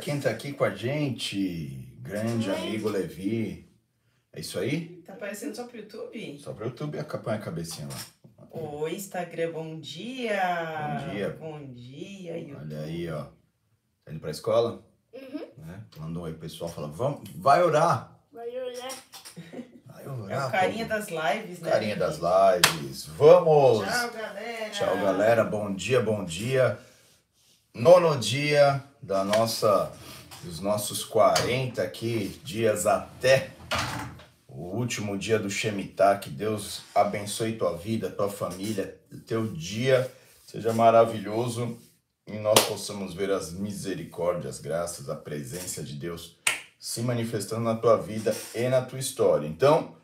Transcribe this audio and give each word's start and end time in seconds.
Quem 0.00 0.18
tá 0.20 0.28
aqui 0.30 0.52
com 0.52 0.64
a 0.64 0.70
gente, 0.74 1.88
grande 2.00 2.50
amigo 2.50 2.88
Levi. 2.88 3.70
É 4.32 4.40
isso 4.40 4.58
aí? 4.58 5.02
Tá 5.06 5.12
aparecendo 5.12 5.54
só 5.54 5.64
pro 5.68 5.76
YouTube? 5.76 6.36
Só 6.40 6.52
para 6.52 6.64
o 6.64 6.68
YouTube 6.68 6.98
põe 7.22 7.34
a 7.34 7.38
cabecinha 7.38 7.86
lá. 7.86 8.48
O 8.50 8.88
Instagram, 8.88 9.52
bom 9.52 9.78
dia! 9.78 10.42
Bom 11.06 11.12
dia. 11.12 11.30
Bom 11.30 11.72
dia, 11.72 12.38
YouTube. 12.38 12.60
Olha 12.74 12.80
aí, 12.80 13.08
ó. 13.08 13.26
Tá 14.04 14.10
indo 14.12 14.18
pra 14.18 14.32
escola? 14.32 14.84
Uhum. 15.12 15.46
Né? 15.58 15.80
Mandou 15.96 16.22
um 16.24 16.26
oi 16.26 16.32
pro 16.32 16.40
pessoal, 16.40 16.68
fala, 16.68 16.88
vamos, 16.88 17.30
vai 17.36 17.62
orar. 17.62 18.18
Vai 18.32 18.48
olhar. 18.48 18.92
Vai 19.86 20.04
É 20.04 20.08
orar. 20.08 20.48
o 20.48 20.50
carinha 20.50 20.86
povo. 20.88 20.98
das 20.98 21.08
lives, 21.08 21.60
né? 21.60 21.70
Carinha 21.70 21.96
das 21.96 22.16
lives. 22.18 23.06
Vamos! 23.16 23.86
Tchau, 23.88 24.10
galera! 24.10 24.70
Tchau, 24.70 24.96
galera. 24.98 25.44
Bom 25.44 25.72
dia, 25.72 26.00
bom 26.00 26.24
dia. 26.24 26.76
Nono 27.76 28.16
dia 28.16 28.84
da 29.02 29.24
nossa, 29.24 29.92
dos 30.44 30.60
nossos 30.60 31.02
40 31.02 31.82
aqui, 31.82 32.40
dias 32.44 32.86
até 32.86 33.50
o 34.46 34.76
último 34.76 35.18
dia 35.18 35.40
do 35.40 35.50
Shemitah. 35.50 36.16
Que 36.18 36.30
Deus 36.30 36.82
abençoe 36.94 37.56
tua 37.56 37.76
vida, 37.76 38.08
tua 38.08 38.28
família, 38.28 38.96
teu 39.26 39.48
dia 39.48 40.08
seja 40.46 40.72
maravilhoso 40.72 41.76
e 42.28 42.38
nós 42.38 42.60
possamos 42.60 43.12
ver 43.12 43.32
as 43.32 43.52
misericórdias, 43.52 44.60
graças 44.60 45.10
à 45.10 45.16
presença 45.16 45.82
de 45.82 45.94
Deus 45.94 46.36
se 46.78 47.02
manifestando 47.02 47.64
na 47.64 47.74
tua 47.74 47.96
vida 47.96 48.32
e 48.54 48.68
na 48.68 48.82
tua 48.82 49.00
história. 49.00 49.48
Então, 49.48 49.96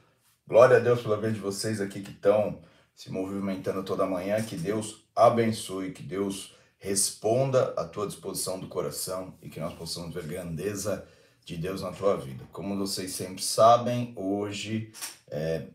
glória 0.44 0.78
a 0.78 0.80
Deus 0.80 1.02
pela 1.02 1.16
vida 1.16 1.34
de 1.34 1.38
vocês 1.38 1.80
aqui 1.80 2.00
que 2.00 2.10
estão 2.10 2.58
se 2.96 3.12
movimentando 3.12 3.84
toda 3.84 4.04
manhã. 4.06 4.42
Que 4.42 4.56
Deus 4.56 5.04
abençoe, 5.14 5.92
que 5.92 6.02
Deus 6.02 6.58
responda 6.80 7.74
à 7.76 7.84
tua 7.84 8.06
disposição 8.06 8.58
do 8.58 8.66
coração 8.66 9.34
e 9.42 9.50
que 9.50 9.60
nós 9.60 9.74
possamos 9.74 10.14
ver 10.14 10.24
grandeza 10.24 11.06
de 11.44 11.56
Deus 11.56 11.82
na 11.82 11.92
tua 11.92 12.16
vida. 12.16 12.44
Como 12.52 12.76
vocês 12.76 13.12
sempre 13.12 13.42
sabem, 13.42 14.14
hoje, 14.16 14.90
é, 15.28 15.66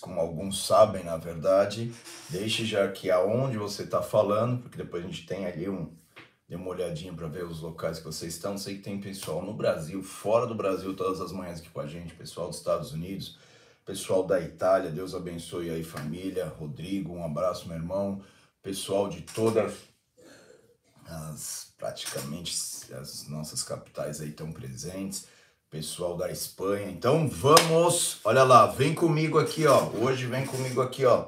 como 0.00 0.20
alguns 0.20 0.64
sabem 0.64 1.02
na 1.02 1.16
verdade, 1.16 1.92
deixe 2.30 2.64
já 2.64 2.84
aqui 2.84 3.10
aonde 3.10 3.58
você 3.58 3.82
está 3.82 4.00
falando, 4.00 4.62
porque 4.62 4.78
depois 4.78 5.04
a 5.04 5.08
gente 5.08 5.26
tem 5.26 5.46
ali 5.46 5.68
um, 5.68 5.92
dê 6.48 6.54
uma 6.54 6.70
olhadinha 6.70 7.12
para 7.12 7.26
ver 7.26 7.44
os 7.44 7.60
locais 7.60 7.98
que 7.98 8.04
vocês 8.04 8.34
estão. 8.34 8.56
Sei 8.56 8.76
que 8.76 8.82
tem 8.82 9.00
pessoal 9.00 9.42
no 9.42 9.52
Brasil, 9.52 10.00
fora 10.00 10.46
do 10.46 10.54
Brasil, 10.54 10.94
todas 10.94 11.20
as 11.20 11.32
manhãs 11.32 11.58
aqui 11.58 11.70
com 11.70 11.80
a 11.80 11.86
gente, 11.88 12.14
pessoal 12.14 12.48
dos 12.48 12.58
Estados 12.58 12.92
Unidos, 12.92 13.36
pessoal 13.84 14.24
da 14.24 14.40
Itália, 14.40 14.92
Deus 14.92 15.12
abençoe 15.12 15.70
aí 15.70 15.82
família, 15.82 16.46
Rodrigo, 16.46 17.12
um 17.12 17.24
abraço 17.24 17.66
meu 17.66 17.76
irmão, 17.76 18.22
pessoal 18.62 19.08
de 19.08 19.22
todas 19.22 19.95
as 21.08 21.72
praticamente 21.78 22.54
as 22.94 23.28
nossas 23.28 23.62
capitais 23.62 24.20
aí 24.20 24.30
estão 24.30 24.50
presentes, 24.50 25.26
pessoal 25.70 26.16
da 26.16 26.30
Espanha. 26.30 26.90
Então 26.90 27.28
vamos, 27.28 28.18
olha 28.24 28.42
lá, 28.42 28.66
vem 28.66 28.94
comigo 28.94 29.38
aqui, 29.38 29.66
ó. 29.66 29.88
Hoje 30.00 30.26
vem 30.26 30.46
comigo 30.46 30.80
aqui, 30.80 31.04
ó. 31.04 31.26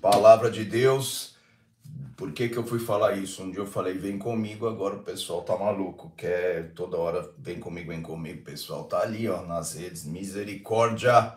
Palavra 0.00 0.50
de 0.50 0.64
Deus. 0.64 1.34
Por 2.16 2.32
que 2.32 2.50
que 2.50 2.56
eu 2.58 2.66
fui 2.66 2.78
falar 2.78 3.16
isso? 3.16 3.42
Um 3.42 3.50
dia 3.50 3.60
eu 3.60 3.66
falei 3.66 3.94
vem 3.94 4.18
comigo, 4.18 4.68
agora 4.68 4.96
o 4.96 5.02
pessoal 5.02 5.40
tá 5.40 5.56
maluco, 5.56 6.12
quer 6.16 6.70
toda 6.74 6.98
hora 6.98 7.30
vem 7.38 7.58
comigo, 7.58 7.88
vem 7.88 8.02
comigo. 8.02 8.40
O 8.40 8.44
pessoal 8.44 8.84
tá 8.84 9.00
ali, 9.00 9.26
ó, 9.26 9.40
nas 9.42 9.74
redes. 9.74 10.04
Misericórdia. 10.04 11.32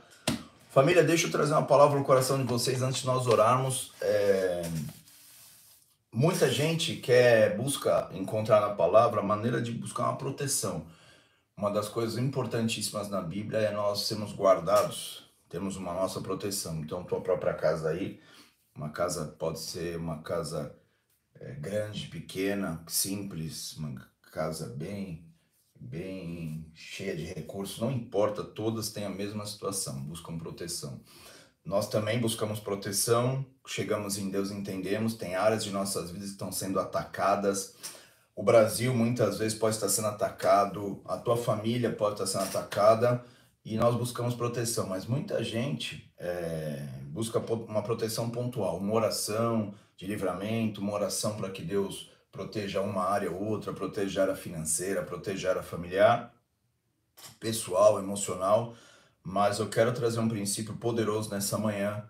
Família, 0.69 1.03
deixa 1.03 1.27
eu 1.27 1.31
trazer 1.31 1.53
uma 1.53 1.66
palavra 1.66 1.97
no 1.97 2.03
coração 2.03 2.38
de 2.38 2.44
vocês 2.44 2.81
antes 2.81 3.01
de 3.01 3.07
nós 3.07 3.27
orarmos. 3.27 3.94
É, 4.01 4.63
Muita 6.16 6.47
gente 6.47 6.97
quer, 6.97 7.58
busca 7.58 8.08
encontrar 8.14 8.61
na 8.61 8.75
palavra 8.75 9.19
a 9.19 9.23
maneira 9.23 9.59
de 9.59 9.72
buscar 9.72 10.03
uma 10.03 10.16
proteção. 10.16 10.86
Uma 11.58 11.72
das 11.72 11.89
coisas 11.89 12.19
importantíssimas 12.19 13.09
na 13.09 13.19
Bíblia 13.19 13.58
é 13.58 13.72
nós 13.72 14.02
sermos 14.02 14.31
guardados, 14.31 15.28
temos 15.50 15.75
uma 15.75 15.91
nossa 15.91 16.22
proteção. 16.22 16.75
Então, 16.81 17.03
tua 17.03 17.19
própria 17.19 17.56
casa 17.56 17.89
aí, 17.89 18.22
uma 18.75 18.91
casa 18.91 19.25
pode 19.25 19.59
ser 19.59 19.97
uma 19.97 20.22
casa 20.22 20.78
é, 21.34 21.53
grande, 21.56 22.07
pequena, 22.09 22.84
simples, 22.88 23.75
uma 23.75 24.07
casa 24.31 24.68
bem, 24.69 25.25
bem 25.79 26.69
cheia 26.75 27.16
de 27.16 27.23
recursos, 27.23 27.79
não 27.79 27.91
importa, 27.91 28.44
todas 28.44 28.91
têm 28.91 29.06
a 29.06 29.09
mesma 29.09 29.47
situação, 29.47 30.00
buscam 30.03 30.38
proteção. 30.38 31.02
Nós 31.66 31.88
também 31.88 32.19
buscamos 32.19 32.59
proteção, 32.59 33.46
chegamos 33.66 34.18
em 34.18 34.29
Deus, 34.29 34.51
entendemos, 34.51 35.16
tem 35.16 35.35
áreas 35.35 35.63
de 35.63 35.72
nossas 35.72 36.12
vidas 36.12 36.28
que 36.28 36.34
estão 36.34 36.51
sendo 36.51 36.78
atacadas. 36.78 37.74
O 38.35 38.44
Brasil 38.44 38.94
muitas 38.94 39.38
vezes 39.38 39.57
pode 39.57 39.75
estar 39.75 39.88
sendo 39.88 40.09
atacado, 40.09 41.02
a 41.06 41.18
tua 41.18 41.38
família 41.38 41.90
pode 41.90 42.22
estar 42.22 42.28
sendo 42.28 42.50
atacada 42.50 43.23
e 43.63 43.78
nós 43.78 43.96
buscamos 43.96 44.35
proteção, 44.35 44.88
mas 44.88 45.06
muita 45.06 45.41
gente 45.41 46.12
é, 46.18 46.85
busca 47.03 47.40
uma 47.40 47.81
proteção 47.81 48.29
pontual, 48.29 48.78
uma 48.78 48.94
oração 48.94 49.73
de 49.96 50.06
livramento, 50.06 50.81
uma 50.81 50.91
oração 50.91 51.38
para 51.38 51.50
que 51.50 51.62
Deus 51.62 52.12
proteja 52.29 52.81
uma 52.81 53.06
área 53.06 53.31
ou 53.31 53.41
outra, 53.41 53.72
proteja 53.72 54.19
a 54.19 54.23
área 54.23 54.35
financeira, 54.35 55.02
proteja 55.02 55.47
a 55.47 55.52
área 55.52 55.63
familiar, 55.63 56.34
pessoal, 57.40 58.00
emocional 58.00 58.75
mas 59.23 59.59
eu 59.59 59.69
quero 59.69 59.94
trazer 59.94 60.19
um 60.19 60.28
princípio 60.28 60.75
poderoso 60.75 61.29
nessa 61.29 61.57
manhã, 61.57 62.03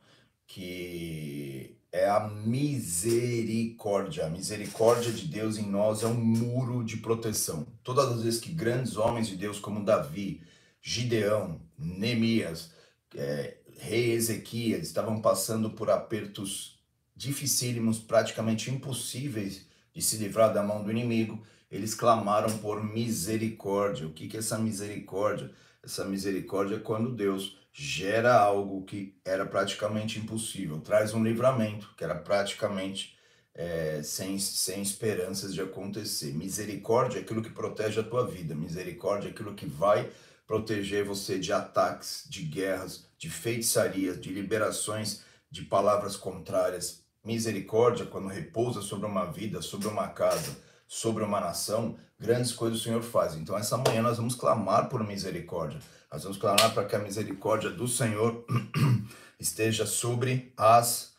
que 0.47 1.77
é 1.91 2.09
a 2.09 2.27
misericórdia. 2.27 4.25
A 4.25 4.29
misericórdia 4.29 5.11
de 5.11 5.27
Deus 5.27 5.57
em 5.57 5.69
nós 5.69 6.01
é 6.01 6.07
um 6.07 6.15
muro 6.15 6.83
de 6.83 6.97
proteção. 6.97 7.67
Todas 7.83 8.11
as 8.11 8.23
vezes 8.23 8.41
que 8.41 8.51
grandes 8.51 8.97
homens 8.97 9.27
de 9.27 9.35
Deus, 9.35 9.59
como 9.59 9.85
Davi, 9.85 10.41
Gideão, 10.81 11.61
Neemias, 11.77 12.71
é, 13.15 13.57
rei 13.77 14.11
Ezequias, 14.11 14.87
estavam 14.87 15.21
passando 15.21 15.69
por 15.69 15.91
apertos 15.91 16.79
dificílimos, 17.15 17.99
praticamente 17.99 18.71
impossíveis 18.71 19.67
de 19.93 20.01
se 20.01 20.17
livrar 20.17 20.51
da 20.51 20.63
mão 20.63 20.83
do 20.83 20.89
inimigo, 20.89 21.41
eles 21.69 21.93
clamaram 21.93 22.57
por 22.57 22.83
misericórdia. 22.83 24.07
O 24.07 24.13
que 24.13 24.27
que 24.27 24.37
é 24.37 24.39
essa 24.39 24.57
misericórdia? 24.57 25.51
Essa 25.83 26.05
misericórdia 26.05 26.77
é 26.77 26.79
quando 26.79 27.13
Deus 27.13 27.57
gera 27.73 28.33
algo 28.33 28.85
que 28.85 29.19
era 29.25 29.45
praticamente 29.45 30.19
impossível, 30.19 30.79
traz 30.79 31.13
um 31.13 31.23
livramento 31.23 31.93
que 31.97 32.03
era 32.03 32.15
praticamente 32.15 33.17
é, 33.53 34.01
sem, 34.03 34.39
sem 34.39 34.81
esperanças 34.81 35.53
de 35.53 35.61
acontecer. 35.61 36.33
Misericórdia 36.33 37.19
é 37.19 37.21
aquilo 37.21 37.41
que 37.41 37.49
protege 37.49 37.99
a 37.99 38.03
tua 38.03 38.25
vida, 38.25 38.55
misericórdia 38.55 39.27
é 39.27 39.31
aquilo 39.31 39.55
que 39.55 39.65
vai 39.65 40.09
proteger 40.47 41.03
você 41.03 41.39
de 41.39 41.51
ataques, 41.51 42.25
de 42.29 42.43
guerras, 42.43 43.05
de 43.17 43.29
feitiçarias, 43.29 44.21
de 44.21 44.31
liberações 44.31 45.23
de 45.49 45.63
palavras 45.63 46.15
contrárias. 46.15 47.03
Misericórdia, 47.23 48.05
quando 48.05 48.27
repousa 48.27 48.81
sobre 48.81 49.05
uma 49.05 49.25
vida, 49.25 49.61
sobre 49.61 49.87
uma 49.87 50.07
casa, 50.09 50.55
sobre 50.87 51.23
uma 51.23 51.39
nação, 51.39 51.97
grandes 52.23 52.53
coisas 52.53 52.79
o 52.79 52.83
Senhor 52.83 53.03
faz. 53.03 53.35
Então, 53.35 53.57
essa 53.57 53.77
manhã 53.77 54.01
nós 54.01 54.17
vamos 54.17 54.33
clamar 54.33 54.87
por 54.87 55.05
misericórdia. 55.05 55.79
Nós 56.11 56.23
vamos 56.23 56.37
clamar 56.37 56.73
para 56.73 56.85
que 56.85 56.95
a 56.95 56.99
misericórdia 56.99 57.69
do 57.69 57.87
Senhor 57.87 58.45
esteja 59.37 59.85
sobre 59.85 60.53
as 60.55 61.13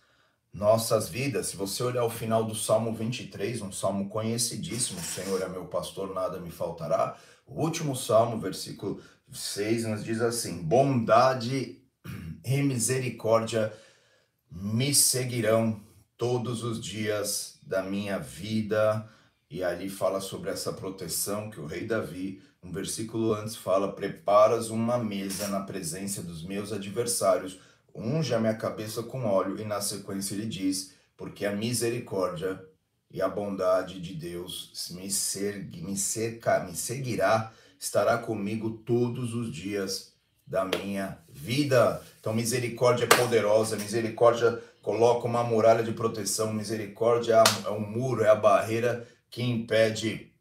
nossas 0.52 1.08
vidas. 1.08 1.48
Se 1.48 1.56
você 1.56 1.82
olhar 1.82 2.04
o 2.04 2.10
final 2.10 2.44
do 2.44 2.54
Salmo 2.54 2.94
23, 2.94 3.60
um 3.60 3.72
salmo 3.72 4.08
conhecidíssimo, 4.08 4.98
o 4.98 5.02
Senhor 5.02 5.42
é 5.42 5.48
meu 5.48 5.66
pastor, 5.66 6.14
nada 6.14 6.40
me 6.40 6.50
faltará. 6.50 7.16
O 7.46 7.60
último 7.60 7.94
salmo, 7.94 8.40
versículo 8.40 9.00
6, 9.30 9.84
nos 9.84 10.04
diz 10.04 10.20
assim: 10.22 10.62
Bondade 10.62 11.82
e 12.44 12.62
misericórdia 12.62 13.72
me 14.50 14.94
seguirão 14.94 15.82
todos 16.16 16.62
os 16.62 16.82
dias 16.82 17.58
da 17.62 17.82
minha 17.82 18.18
vida. 18.18 19.06
E 19.50 19.62
ali 19.62 19.88
fala 19.88 20.20
sobre 20.20 20.50
essa 20.50 20.72
proteção 20.72 21.50
que 21.50 21.60
o 21.60 21.66
rei 21.66 21.86
Davi, 21.86 22.42
um 22.62 22.72
versículo 22.72 23.32
antes, 23.34 23.54
fala: 23.56 23.92
Preparas 23.92 24.70
uma 24.70 24.98
mesa 24.98 25.48
na 25.48 25.60
presença 25.60 26.22
dos 26.22 26.42
meus 26.42 26.72
adversários, 26.72 27.58
unge 27.94 28.34
a 28.34 28.40
minha 28.40 28.54
cabeça 28.54 29.02
com 29.02 29.24
óleo. 29.26 29.58
E 29.60 29.64
na 29.64 29.80
sequência 29.80 30.34
ele 30.34 30.46
diz: 30.46 30.94
Porque 31.16 31.46
a 31.46 31.52
misericórdia 31.52 32.60
e 33.10 33.22
a 33.22 33.28
bondade 33.28 34.00
de 34.00 34.14
Deus 34.14 34.90
me, 34.90 35.02
me, 35.82 35.96
cerca, 35.96 36.64
me 36.64 36.74
seguirá, 36.74 37.52
estará 37.78 38.18
comigo 38.18 38.70
todos 38.70 39.34
os 39.34 39.54
dias 39.54 40.14
da 40.46 40.64
minha 40.64 41.18
vida. 41.28 42.02
Então, 42.18 42.34
misericórdia 42.34 43.04
é 43.04 43.06
poderosa, 43.06 43.76
misericórdia 43.76 44.60
coloca 44.82 45.26
uma 45.26 45.44
muralha 45.44 45.82
de 45.82 45.92
proteção, 45.92 46.52
misericórdia 46.52 47.34
é 47.34 47.36
a- 47.36 47.68
é 47.68 47.70
um 47.70 47.80
muro, 47.80 48.22
é 48.24 48.28
a 48.28 48.34
barreira 48.34 49.06
que 49.34 49.42
impede 49.42 50.32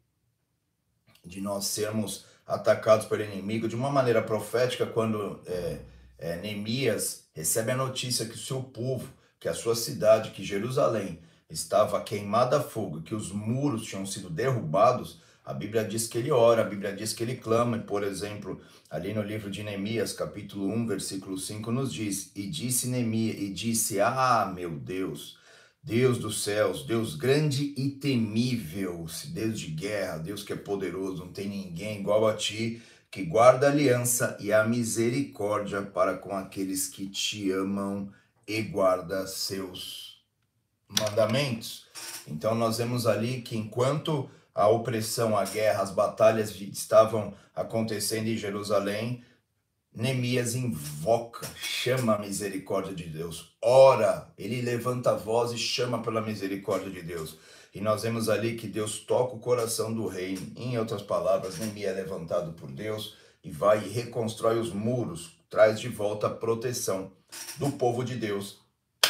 de 1.24 1.40
nós 1.40 1.64
sermos 1.64 2.26
atacados 2.46 3.06
pelo 3.06 3.24
inimigo. 3.24 3.66
De 3.66 3.74
uma 3.74 3.90
maneira 3.90 4.22
profética 4.22 4.86
quando 4.86 5.40
é, 5.46 5.80
é, 6.16 6.36
Neemias 6.36 7.24
recebe 7.34 7.72
a 7.72 7.76
notícia 7.76 8.24
que 8.24 8.36
o 8.36 8.38
seu 8.38 8.62
povo, 8.62 9.12
que 9.40 9.48
a 9.48 9.52
sua 9.52 9.74
cidade, 9.74 10.30
que 10.30 10.44
Jerusalém 10.44 11.18
estava 11.50 12.00
queimada 12.02 12.58
a 12.58 12.62
fogo, 12.62 13.02
que 13.02 13.16
os 13.16 13.32
muros 13.32 13.84
tinham 13.84 14.06
sido 14.06 14.30
derrubados, 14.30 15.20
A 15.44 15.52
Bíblia 15.52 15.84
diz 15.84 16.06
que 16.06 16.16
ele 16.16 16.30
ora, 16.30 16.62
a 16.62 16.64
Bíblia 16.64 16.94
diz 16.94 17.12
que 17.12 17.22
ele 17.24 17.36
clama, 17.36 17.76
por 17.78 18.04
exemplo, 18.04 18.60
ali 18.88 19.12
no 19.12 19.22
livro 19.22 19.50
de 19.50 19.64
Neemias, 19.64 20.12
capítulo 20.12 20.72
1, 20.72 20.86
versículo 20.86 21.36
5, 21.36 21.70
nos 21.72 21.92
diz: 21.92 22.30
E 22.34 22.46
disse 22.46 22.86
Neemias, 22.86 23.38
e 23.38 23.50
disse: 23.52 24.00
Ah, 24.00 24.50
meu 24.54 24.70
Deus, 24.70 25.36
Deus 25.84 26.16
dos 26.16 26.42
céus, 26.42 26.86
Deus 26.86 27.14
grande 27.14 27.74
e 27.76 27.90
temível, 27.90 29.06
Deus 29.26 29.60
de 29.60 29.66
guerra, 29.66 30.16
Deus 30.16 30.42
que 30.42 30.54
é 30.54 30.56
poderoso, 30.56 31.26
não 31.26 31.32
tem 31.32 31.46
ninguém 31.46 32.00
igual 32.00 32.26
a 32.26 32.34
ti, 32.34 32.82
que 33.10 33.22
guarda 33.22 33.66
a 33.66 33.70
aliança 33.70 34.34
e 34.40 34.50
a 34.50 34.64
misericórdia 34.64 35.82
para 35.82 36.16
com 36.16 36.34
aqueles 36.34 36.88
que 36.88 37.06
te 37.06 37.50
amam 37.50 38.10
e 38.48 38.62
guarda 38.62 39.26
seus 39.26 40.24
mandamentos. 40.88 41.86
Então 42.26 42.54
nós 42.54 42.78
vemos 42.78 43.06
ali 43.06 43.42
que 43.42 43.54
enquanto 43.54 44.30
a 44.54 44.66
opressão, 44.68 45.36
a 45.36 45.44
guerra, 45.44 45.82
as 45.82 45.90
batalhas 45.90 46.58
estavam 46.58 47.34
acontecendo 47.54 48.28
em 48.28 48.38
Jerusalém, 48.38 49.22
Neemias 49.94 50.56
invoca, 50.56 51.48
chama 51.56 52.16
a 52.16 52.18
misericórdia 52.18 52.92
de 52.92 53.04
Deus, 53.04 53.54
ora, 53.62 54.28
ele 54.36 54.60
levanta 54.60 55.12
a 55.12 55.16
voz 55.16 55.52
e 55.52 55.58
chama 55.58 56.02
pela 56.02 56.20
misericórdia 56.20 56.90
de 56.90 57.00
Deus. 57.00 57.38
E 57.72 57.80
nós 57.80 58.02
vemos 58.02 58.28
ali 58.28 58.56
que 58.56 58.66
Deus 58.66 58.98
toca 58.98 59.36
o 59.36 59.38
coração 59.38 59.94
do 59.94 60.08
rei. 60.08 60.36
Em 60.56 60.76
outras 60.78 61.00
palavras, 61.00 61.58
Neemias 61.58 61.92
é 61.92 61.94
levantado 61.94 62.52
por 62.54 62.72
Deus 62.72 63.16
e 63.44 63.50
vai 63.50 63.84
e 63.84 63.88
reconstrói 63.88 64.58
os 64.58 64.72
muros, 64.72 65.38
traz 65.48 65.78
de 65.78 65.88
volta 65.88 66.26
a 66.26 66.30
proteção 66.30 67.12
do 67.56 67.70
povo 67.70 68.02
de 68.02 68.16
Deus, 68.16 68.58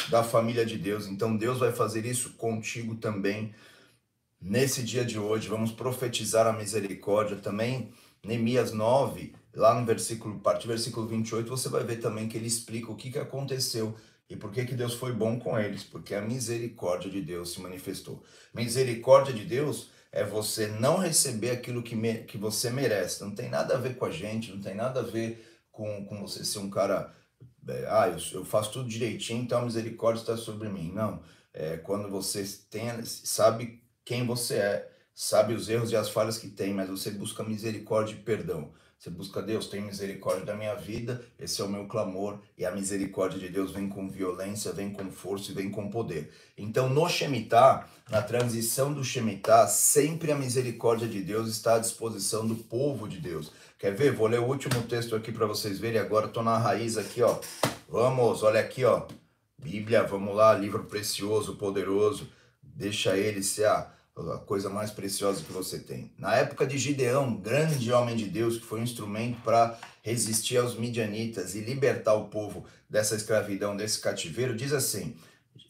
da 0.09 0.23
família 0.23 0.65
de 0.65 0.77
Deus. 0.77 1.07
Então 1.07 1.35
Deus 1.35 1.57
vai 1.57 1.71
fazer 1.71 2.05
isso 2.05 2.33
contigo 2.33 2.95
também 2.95 3.55
nesse 4.39 4.83
dia 4.83 5.03
de 5.03 5.17
hoje. 5.17 5.47
Vamos 5.47 5.71
profetizar 5.71 6.45
a 6.45 6.53
misericórdia 6.53 7.37
também. 7.37 7.91
Neemias 8.23 8.71
9, 8.71 9.33
lá 9.55 9.79
no 9.79 9.85
versículo, 9.85 10.35
a 10.35 10.39
partir 10.39 10.67
do 10.67 10.69
versículo 10.69 11.07
28, 11.07 11.49
você 11.49 11.69
vai 11.69 11.83
ver 11.83 11.97
também 11.97 12.27
que 12.27 12.37
ele 12.37 12.47
explica 12.47 12.91
o 12.91 12.95
que, 12.95 13.11
que 13.11 13.19
aconteceu 13.19 13.95
e 14.29 14.35
por 14.35 14.51
que, 14.51 14.65
que 14.65 14.75
Deus 14.75 14.93
foi 14.95 15.13
bom 15.13 15.39
com 15.39 15.57
eles, 15.57 15.83
porque 15.83 16.15
a 16.15 16.21
misericórdia 16.21 17.09
de 17.09 17.21
Deus 17.21 17.53
se 17.53 17.61
manifestou. 17.61 18.23
Misericórdia 18.53 19.33
de 19.33 19.45
Deus 19.45 19.89
é 20.11 20.23
você 20.23 20.67
não 20.67 20.97
receber 20.97 21.51
aquilo 21.51 21.83
que, 21.83 21.95
me, 21.95 22.19
que 22.19 22.37
você 22.37 22.69
merece. 22.69 23.21
Não 23.23 23.31
tem 23.31 23.49
nada 23.49 23.75
a 23.75 23.77
ver 23.77 23.97
com 23.97 24.05
a 24.05 24.11
gente, 24.11 24.51
não 24.51 24.61
tem 24.61 24.73
nada 24.73 25.01
a 25.01 25.03
ver 25.03 25.45
com, 25.71 26.05
com 26.05 26.21
você 26.21 26.43
ser 26.43 26.59
um 26.59 26.69
cara. 26.69 27.13
É, 27.67 27.85
ah, 27.89 28.07
eu, 28.07 28.39
eu 28.39 28.45
faço 28.45 28.71
tudo 28.71 28.89
direitinho, 28.89 29.43
então 29.43 29.59
a 29.59 29.65
misericórdia 29.65 30.21
está 30.21 30.37
sobre 30.37 30.69
mim. 30.69 30.91
Não. 30.93 31.21
É 31.53 31.77
quando 31.77 32.09
você 32.09 32.43
tem, 32.69 32.89
sabe 33.05 33.81
quem 34.03 34.25
você 34.25 34.55
é, 34.55 34.91
sabe 35.13 35.53
os 35.53 35.69
erros 35.69 35.91
e 35.91 35.95
as 35.95 36.09
falhas 36.09 36.37
que 36.37 36.49
tem, 36.49 36.73
mas 36.73 36.89
você 36.89 37.11
busca 37.11 37.43
misericórdia 37.43 38.13
e 38.13 38.19
perdão. 38.19 38.71
Você 39.05 39.11
busca 39.11 39.39
Deus, 39.39 39.67
tem 39.67 39.81
misericórdia 39.81 40.45
da 40.45 40.55
minha 40.55 40.73
vida, 40.73 41.23
esse 41.37 41.61
é 41.61 41.63
o 41.63 41.69
meu 41.69 41.85
clamor, 41.85 42.39
e 42.57 42.65
a 42.65 42.71
misericórdia 42.71 43.37
de 43.37 43.49
Deus 43.49 43.69
vem 43.69 43.87
com 43.87 44.09
violência, 44.09 44.71
vem 44.71 44.91
com 44.91 45.11
força 45.11 45.51
e 45.51 45.53
vem 45.53 45.69
com 45.69 45.91
poder. 45.91 46.33
Então, 46.57 46.89
no 46.89 47.07
Shemitah, 47.07 47.87
na 48.09 48.23
transição 48.23 48.91
do 48.91 49.03
Shemitah, 49.03 49.67
sempre 49.67 50.31
a 50.31 50.35
misericórdia 50.35 51.07
de 51.07 51.21
Deus 51.21 51.49
está 51.49 51.75
à 51.75 51.79
disposição 51.79 52.47
do 52.47 52.55
povo 52.55 53.07
de 53.07 53.19
Deus. 53.19 53.51
Quer 53.77 53.93
ver? 53.93 54.11
Vou 54.11 54.25
ler 54.25 54.39
o 54.39 54.47
último 54.47 54.81
texto 54.81 55.15
aqui 55.15 55.31
para 55.31 55.45
vocês 55.45 55.77
verem. 55.77 56.01
Agora 56.01 56.25
estou 56.25 56.41
na 56.41 56.57
raiz 56.57 56.97
aqui, 56.97 57.21
ó. 57.21 57.37
Vamos, 57.87 58.41
olha 58.41 58.59
aqui, 58.59 58.83
ó. 58.85 59.05
Bíblia, 59.61 60.01
vamos 60.01 60.35
lá, 60.35 60.51
livro 60.55 60.83
precioso, 60.85 61.57
poderoso. 61.57 62.27
Deixa 62.59 63.15
ele 63.15 63.43
ser 63.43 63.67
a 63.67 63.94
a 64.17 64.37
coisa 64.37 64.69
mais 64.69 64.91
preciosa 64.91 65.43
que 65.43 65.51
você 65.51 65.77
tem. 65.77 66.11
Na 66.17 66.35
época 66.35 66.65
de 66.65 66.77
Gideão, 66.77 67.35
grande 67.35 67.91
homem 67.91 68.15
de 68.15 68.25
Deus, 68.25 68.57
que 68.57 68.65
foi 68.65 68.79
um 68.79 68.83
instrumento 68.83 69.41
para 69.41 69.77
resistir 70.01 70.57
aos 70.57 70.75
midianitas 70.75 71.53
e 71.53 71.59
libertar 71.59 72.13
o 72.13 72.29
povo 72.29 72.65
dessa 72.89 73.15
escravidão, 73.15 73.75
desse 73.75 73.99
cativeiro, 73.99 74.55
diz 74.55 74.71
assim, 74.71 75.15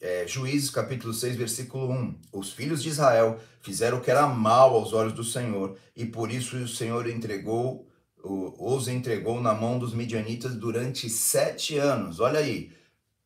é, 0.00 0.26
Juízes 0.28 0.70
capítulo 0.70 1.12
6, 1.12 1.34
versículo 1.34 1.90
1, 1.90 2.14
os 2.32 2.52
filhos 2.52 2.82
de 2.82 2.88
Israel 2.88 3.40
fizeram 3.60 3.98
o 3.98 4.00
que 4.00 4.10
era 4.10 4.26
mal 4.28 4.74
aos 4.74 4.92
olhos 4.92 5.12
do 5.12 5.24
Senhor, 5.24 5.76
e 5.96 6.06
por 6.06 6.30
isso 6.30 6.56
o 6.56 6.68
Senhor 6.68 7.08
entregou, 7.08 7.88
os 8.22 8.86
entregou 8.86 9.40
na 9.40 9.54
mão 9.54 9.78
dos 9.78 9.92
midianitas 9.92 10.54
durante 10.54 11.10
sete 11.10 11.78
anos, 11.78 12.20
olha 12.20 12.38
aí, 12.38 12.70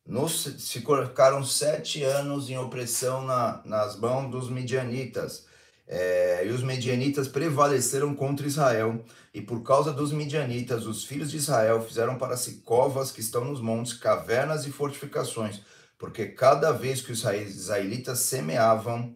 nos, 0.05 0.43
se 0.43 0.81
colocaram 0.81 1.43
sete 1.43 2.03
anos 2.03 2.49
em 2.49 2.57
opressão 2.57 3.23
na, 3.23 3.61
nas 3.65 3.97
mãos 3.97 4.29
dos 4.29 4.49
midianitas. 4.49 5.45
É, 5.87 6.45
e 6.45 6.49
os 6.49 6.63
midianitas 6.63 7.27
prevaleceram 7.27 8.15
contra 8.15 8.47
Israel, 8.47 9.03
e 9.33 9.41
por 9.41 9.61
causa 9.61 9.91
dos 9.91 10.13
midianitas, 10.13 10.85
os 10.85 11.03
filhos 11.03 11.29
de 11.29 11.37
Israel 11.37 11.81
fizeram 11.81 12.17
para 12.17 12.37
si 12.37 12.61
covas 12.61 13.11
que 13.11 13.19
estão 13.19 13.43
nos 13.43 13.59
montes, 13.59 13.93
cavernas 13.93 14.65
e 14.65 14.71
fortificações, 14.71 15.61
porque 15.97 16.27
cada 16.27 16.71
vez 16.71 17.01
que 17.01 17.11
os 17.11 17.23
israelitas 17.23 18.19
semeavam, 18.19 19.15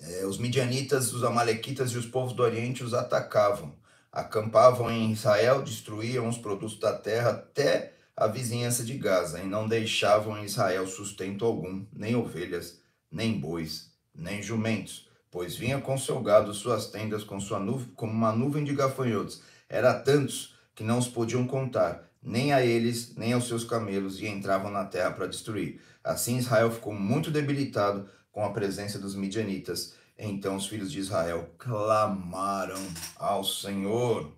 é, 0.00 0.24
os 0.24 0.38
midianitas, 0.38 1.12
os 1.12 1.24
amalequitas 1.24 1.90
e 1.90 1.98
os 1.98 2.06
povos 2.06 2.32
do 2.32 2.42
Oriente 2.42 2.84
os 2.84 2.94
atacavam, 2.94 3.76
acampavam 4.12 4.90
em 4.90 5.10
Israel, 5.10 5.62
destruíam 5.62 6.28
os 6.28 6.38
produtos 6.38 6.78
da 6.78 6.96
terra 6.96 7.30
até 7.30 7.93
a 8.16 8.26
vizinhança 8.26 8.84
de 8.84 8.96
Gaza, 8.96 9.40
e 9.40 9.46
não 9.46 9.66
deixavam 9.66 10.38
em 10.38 10.44
Israel 10.44 10.86
sustento 10.86 11.44
algum, 11.44 11.84
nem 11.92 12.14
ovelhas, 12.14 12.80
nem 13.10 13.38
bois, 13.38 13.90
nem 14.14 14.42
jumentos, 14.42 15.08
pois 15.30 15.56
vinha 15.56 15.80
com 15.80 15.98
seu 15.98 16.20
gado 16.20 16.54
suas 16.54 16.86
tendas 16.86 17.24
com 17.24 17.40
sua 17.40 17.58
nuvem, 17.58 17.88
como 17.96 18.12
uma 18.12 18.32
nuvem 18.32 18.62
de 18.62 18.74
gafanhotos. 18.74 19.42
Era 19.68 19.92
tantos 19.94 20.54
que 20.74 20.84
não 20.84 20.98
os 20.98 21.08
podiam 21.08 21.46
contar, 21.46 22.08
nem 22.22 22.52
a 22.52 22.64
eles, 22.64 23.14
nem 23.16 23.32
aos 23.32 23.48
seus 23.48 23.64
camelos, 23.64 24.20
e 24.20 24.26
entravam 24.26 24.70
na 24.70 24.84
terra 24.84 25.10
para 25.10 25.26
destruir. 25.26 25.80
Assim 26.02 26.38
Israel 26.38 26.70
ficou 26.70 26.92
muito 26.92 27.30
debilitado 27.30 28.08
com 28.30 28.44
a 28.44 28.50
presença 28.50 28.98
dos 28.98 29.14
midianitas. 29.14 29.94
Então 30.18 30.56
os 30.56 30.66
filhos 30.66 30.90
de 30.90 31.00
Israel 31.00 31.50
clamaram 31.58 32.80
ao 33.16 33.42
Senhor. 33.44 34.32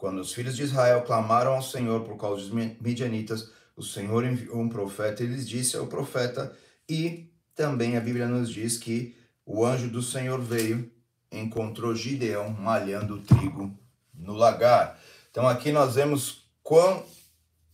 Quando 0.00 0.22
os 0.22 0.32
filhos 0.32 0.56
de 0.56 0.62
Israel 0.62 1.02
clamaram 1.02 1.52
ao 1.52 1.62
Senhor 1.62 2.00
por 2.04 2.16
causa 2.16 2.40
dos 2.40 2.50
midianitas, 2.80 3.50
o 3.76 3.82
Senhor 3.82 4.24
enviou 4.24 4.58
um 4.58 4.66
profeta 4.66 5.22
e 5.22 5.26
lhes 5.26 5.46
disse 5.46 5.76
ao 5.76 5.88
profeta, 5.88 6.56
e 6.88 7.30
também 7.54 7.98
a 7.98 8.00
Bíblia 8.00 8.26
nos 8.26 8.48
diz 8.48 8.78
que 8.78 9.14
o 9.44 9.62
anjo 9.62 9.90
do 9.90 10.00
Senhor 10.00 10.40
veio, 10.40 10.90
encontrou 11.30 11.94
Gideão 11.94 12.48
malhando 12.48 13.20
trigo 13.20 13.78
no 14.14 14.32
lagar. 14.32 14.98
Então 15.30 15.46
aqui 15.46 15.70
nós 15.70 15.96
vemos 15.96 16.46
quão, 16.62 17.04